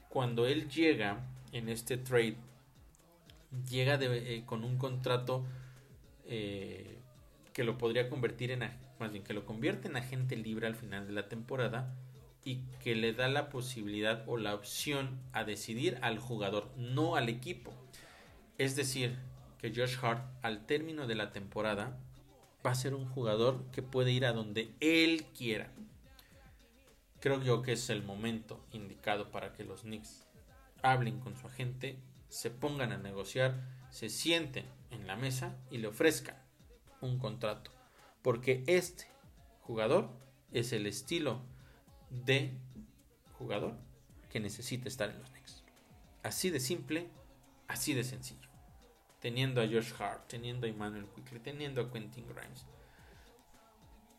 [0.09, 2.36] cuando él llega en este trade,
[3.68, 5.45] llega eh, con un contrato
[6.26, 6.99] eh,
[7.53, 8.61] que lo podría convertir en,
[9.01, 11.93] más bien que lo convierte en agente libre al final de la temporada
[12.45, 17.28] y que le da la posibilidad o la opción a decidir al jugador, no al
[17.28, 17.72] equipo.
[18.59, 19.18] Es decir,
[19.59, 21.99] que Josh Hart al término de la temporada
[22.64, 25.70] va a ser un jugador que puede ir a donde él quiera.
[27.20, 30.26] Creo yo que es el momento indicado para que los Knicks
[30.82, 33.61] hablen con su agente, se pongan a negociar,
[33.91, 36.36] se sienten en la mesa y le ofrezcan
[37.03, 37.70] un contrato.
[38.22, 39.07] Porque este
[39.61, 40.11] jugador
[40.53, 41.43] es el estilo
[42.11, 42.53] de
[43.39, 43.75] jugador
[44.31, 45.63] que necesita estar en los Knicks.
[46.23, 47.09] Así de simple,
[47.69, 48.51] así de sencillo
[49.21, 52.65] teniendo a Josh Hart, teniendo a Emmanuel Quickly, teniendo a Quentin Grimes.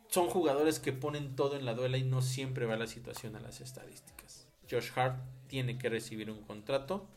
[0.07, 3.39] Son jugadores que ponen todo en la duela y no siempre va la situación a
[3.39, 4.47] las estadísticas.
[4.69, 7.07] Josh Hart tiene que recibir un contrato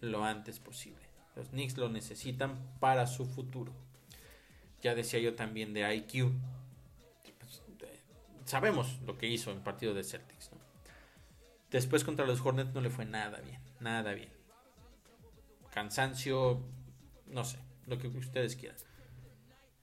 [0.00, 1.02] lo antes posible.
[1.36, 3.72] Los Knicks lo necesitan para su futuro.
[4.82, 6.32] Ya decía yo también de IQ.
[8.48, 10.48] Sabemos lo que hizo en partido de Celtics.
[11.70, 13.60] Después contra los Hornets no le fue nada bien.
[13.78, 14.30] Nada bien.
[15.70, 16.62] Cansancio,
[17.26, 18.78] no sé, lo que ustedes quieran.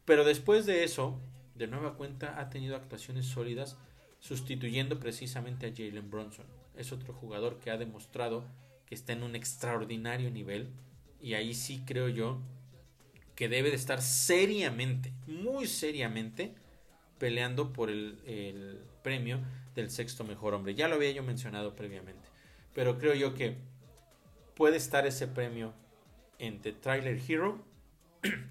[0.03, 1.21] Pero después de eso,
[1.53, 3.77] de nueva cuenta, ha tenido actuaciones sólidas
[4.19, 6.47] sustituyendo precisamente a Jalen Bronson.
[6.75, 8.45] Es otro jugador que ha demostrado
[8.87, 10.71] que está en un extraordinario nivel
[11.21, 12.41] y ahí sí creo yo
[13.35, 16.55] que debe de estar seriamente, muy seriamente,
[17.17, 19.39] peleando por el, premio
[19.75, 20.73] del sexto mejor hombre.
[20.73, 22.27] Ya lo había yo mencionado previamente,
[22.73, 23.57] pero creo yo que
[24.55, 25.73] puede estar ese premio
[26.39, 27.63] entre Trailer Hero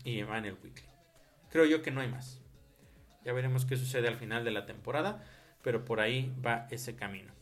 [0.05, 0.87] y Emmanuel Weekly.
[1.51, 2.41] Creo yo que no hay más.
[3.25, 5.25] Ya veremos qué sucede al final de la temporada,
[5.63, 7.33] pero por ahí va ese camino.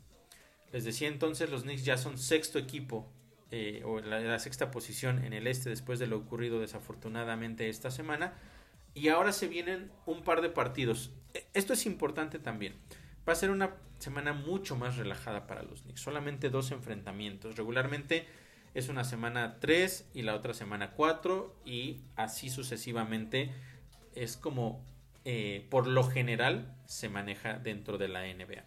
[0.72, 3.06] Les decía entonces, los Knicks ya son sexto equipo
[3.50, 8.32] eh, o la, sexta posición en el este después de lo ocurrido desafortunadamente esta semana.
[8.94, 11.12] Y ahora se vienen un par de partidos.
[11.34, 12.74] E, esto es importante también.
[13.28, 16.00] Va a ser una semana mucho más relajada para los Knicks.
[16.00, 17.56] Solamente dos enfrentamientos.
[17.56, 18.26] Regularmente
[18.74, 23.52] es una semana 3 y la otra semana 4 y así sucesivamente
[24.14, 24.84] es como
[25.24, 28.64] eh, por lo general se maneja dentro de la NBA.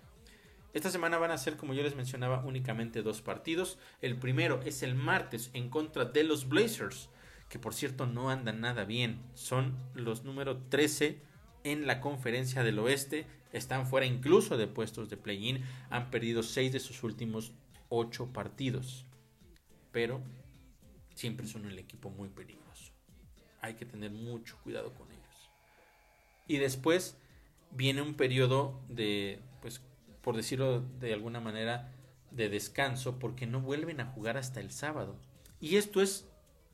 [0.74, 3.78] Esta semana van a ser, como yo les mencionaba, únicamente dos partidos.
[4.02, 7.10] El primero es el martes en contra de los Blazers,
[7.50, 9.22] que por cierto no andan nada bien.
[9.34, 11.20] Son los número 13
[11.64, 13.26] en la conferencia del oeste.
[13.54, 15.64] Están fuera incluso de puestos de play-in.
[15.90, 17.54] Han perdido 6 de sus últimos
[17.90, 19.06] 8 partidos
[19.96, 20.22] pero
[21.14, 22.92] siempre son el equipo muy peligroso.
[23.62, 25.50] Hay que tener mucho cuidado con ellos.
[26.50, 27.16] Y después
[27.72, 29.80] viene un periodo de, pues,
[30.22, 31.94] por decirlo de alguna manera,
[32.32, 35.16] de descanso, porque no vuelven a jugar hasta el sábado.
[35.62, 36.28] Y esto es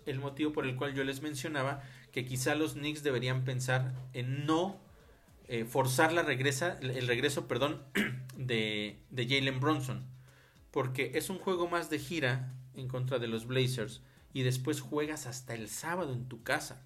[0.05, 4.45] el motivo por el cual yo les mencionaba que quizá los Knicks deberían pensar en
[4.45, 4.79] no
[5.47, 7.81] eh, forzar la regresa, el regreso perdón,
[8.37, 10.05] de, de Jalen Bronson.
[10.71, 14.01] Porque es un juego más de gira en contra de los Blazers
[14.33, 16.85] y después juegas hasta el sábado en tu casa.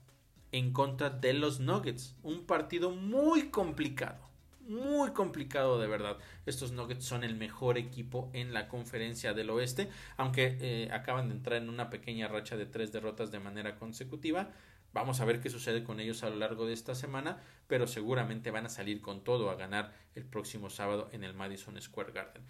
[0.51, 2.15] en contra de los Nuggets.
[2.23, 4.19] Un partido muy complicado.
[4.67, 6.17] Muy complicado de verdad.
[6.47, 9.89] Estos Nuggets son el mejor equipo en la conferencia del oeste.
[10.17, 14.49] Aunque eh, acaban de entrar en una pequeña racha de tres derrotas de manera consecutiva.
[14.91, 17.37] Vamos a ver qué sucede con ellos a lo largo de esta semana.
[17.67, 21.79] Pero seguramente van a salir con todo a ganar el próximo sábado en el Madison
[21.79, 22.43] Square Garden.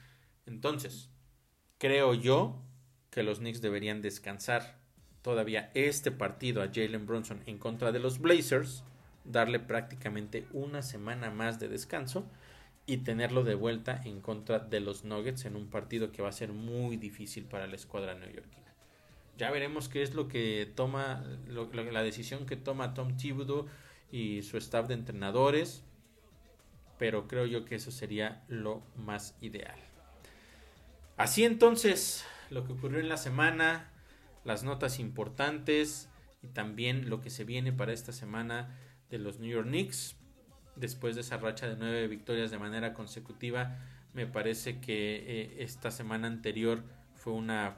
[0.46, 1.10] Entonces,
[1.78, 2.62] creo yo
[3.10, 4.78] que los Knicks deberían descansar
[5.22, 8.84] todavía este partido a Jalen Brunson en contra de los Blazers,
[9.26, 12.30] darle prácticamente una semana más de descanso
[12.86, 16.34] y tenerlo de vuelta en contra de los Nuggets en un partido que va a
[16.34, 18.74] ser muy difícil para la escuadra neoyorquina.
[19.38, 23.66] Ya veremos qué es lo que toma, la decisión que toma Tom Thibodeau
[24.12, 25.84] y su staff de entrenadores,
[26.98, 29.78] pero creo yo que eso sería lo más ideal.
[31.18, 33.90] Así entonces, lo que ocurrió en la semana,
[34.46, 36.08] las notas importantes
[36.44, 38.70] y también lo que se viene para esta semana
[39.10, 40.16] de los New York Knicks.
[40.76, 43.78] Después de esa racha de nueve victorias de manera consecutiva,
[44.14, 46.84] me parece que eh, esta semana anterior
[47.16, 47.78] fue una,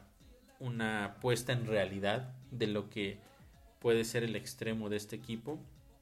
[0.59, 3.19] una puesta en realidad de lo que
[3.79, 5.59] puede ser el extremo de este equipo.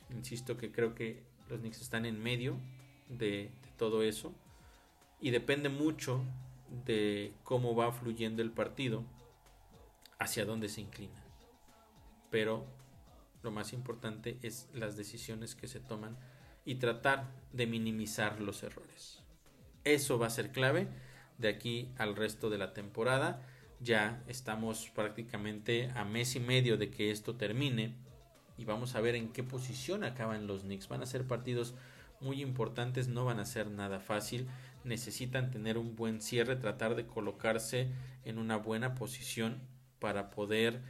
[0.09, 2.57] Insisto que creo que los Knicks están en medio
[3.09, 4.33] de, de todo eso
[5.19, 6.23] y depende mucho
[6.85, 9.03] de cómo va fluyendo el partido
[10.19, 11.23] hacia dónde se inclina.
[12.29, 12.65] Pero
[13.45, 16.17] lo más importante es las decisiones que se toman
[16.65, 19.21] y tratar de minimizar los errores.
[19.85, 20.87] Eso va a ser clave
[21.37, 23.41] de aquí al resto de la temporada.
[23.79, 27.93] Ya estamos prácticamente a mes y medio de que esto termine
[28.57, 30.87] y vamos a ver en qué posición acaban los Knicks.
[30.87, 31.75] Van a ser partidos
[32.19, 34.47] muy importantes, no van a ser nada fácil.
[34.83, 37.89] Necesitan tener un buen cierre, tratar de colocarse
[38.23, 39.61] en una buena posición
[39.99, 40.81] para poder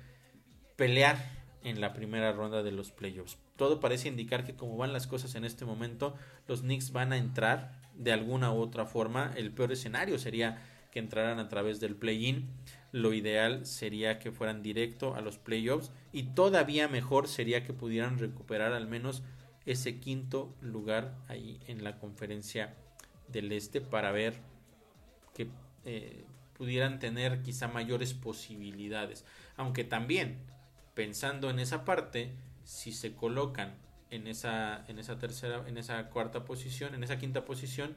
[0.78, 3.38] pelear en la primera ronda de los playoffs.
[3.58, 6.16] Todo parece indicar que como van las cosas en este momento,
[6.48, 9.34] los Knicks van a entrar de alguna u otra forma.
[9.36, 10.62] El peor escenario sería
[10.92, 12.48] que entraran a través del play-in.
[12.92, 18.20] Lo ideal sería que fueran directo a los playoffs y todavía mejor sería que pudieran
[18.20, 19.24] recuperar al menos
[19.66, 22.76] ese quinto lugar ahí en la conferencia
[23.28, 24.36] del este para ver
[25.34, 25.48] que
[25.84, 26.24] eh,
[26.58, 29.26] pudieran tener quizá mayores posibilidades.
[29.58, 30.38] Aunque también,
[30.96, 32.34] pensando en esa parte,
[32.64, 33.76] si se colocan
[34.10, 37.96] en esa, en esa tercera, en esa cuarta posición, en esa quinta posición,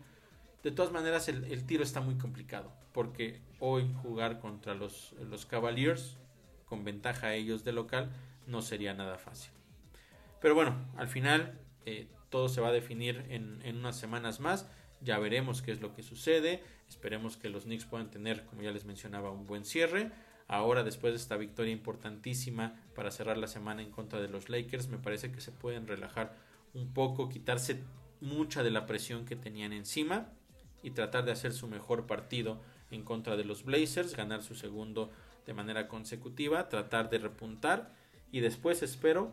[0.62, 2.72] de todas maneras el, tiro está muy complicado.
[2.92, 6.18] Porque hoy jugar contra los, los Cavaliers,
[6.66, 8.11] con ventaja a ellos de local,
[8.46, 9.53] no sería nada fácil.
[10.40, 14.66] Pero bueno, al final eh, todo se va a definir en, en unas semanas más.
[15.01, 16.62] Ya veremos qué es lo que sucede.
[16.88, 20.11] Esperemos que los Knicks puedan tener, como ya les mencionaba, un buen cierre.
[20.49, 24.88] Ahora, después de esta victoria importantísima para cerrar la semana en contra de los Lakers,
[24.88, 26.34] me parece que se pueden relajar
[26.72, 27.82] un poco, quitarse
[28.22, 30.30] mucha de la presión que tenían encima
[30.82, 35.11] y tratar de hacer su mejor partido en contra de los Blazers, ganar su segundo
[35.46, 37.92] de manera consecutiva, tratar de repuntar
[38.32, 39.32] y después espero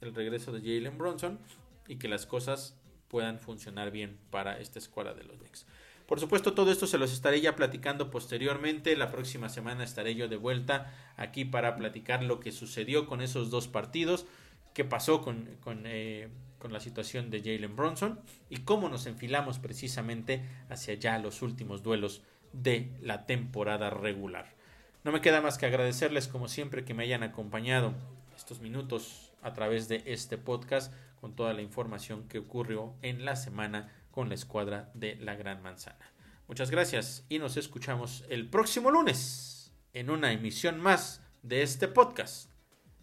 [0.00, 1.38] el regreso de Jalen Bronson
[1.86, 2.76] y que las cosas
[3.08, 5.66] puedan funcionar bien para esta escuadra de los Knicks.
[6.06, 8.96] Por supuesto, todo esto se los estaré ya platicando posteriormente.
[8.96, 13.50] La próxima semana estaré yo de vuelta aquí para platicar lo que sucedió con esos
[13.50, 14.26] dos partidos,
[14.72, 16.28] qué pasó con, con, eh,
[16.58, 21.82] con la situación de Jalen Bronson y cómo nos enfilamos precisamente hacia ya los últimos
[21.82, 24.54] duelos de la temporada regular.
[25.02, 27.94] No me queda más que agradecerles como siempre que me hayan acompañado
[28.36, 33.36] estos minutos a través de este podcast con toda la información que ocurrió en la
[33.36, 36.10] semana con la escuadra de la Gran Manzana.
[36.48, 42.50] Muchas gracias y nos escuchamos el próximo lunes en una emisión más de este podcast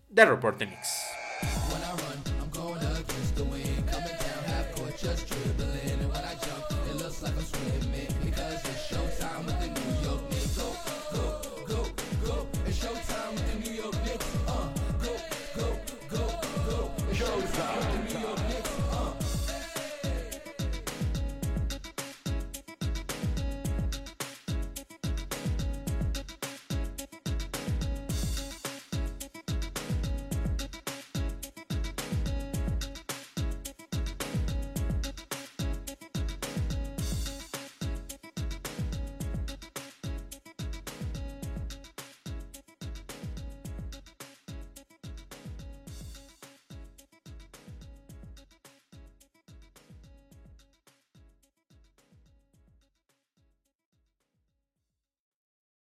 [0.09, 1.22] de Reportenix.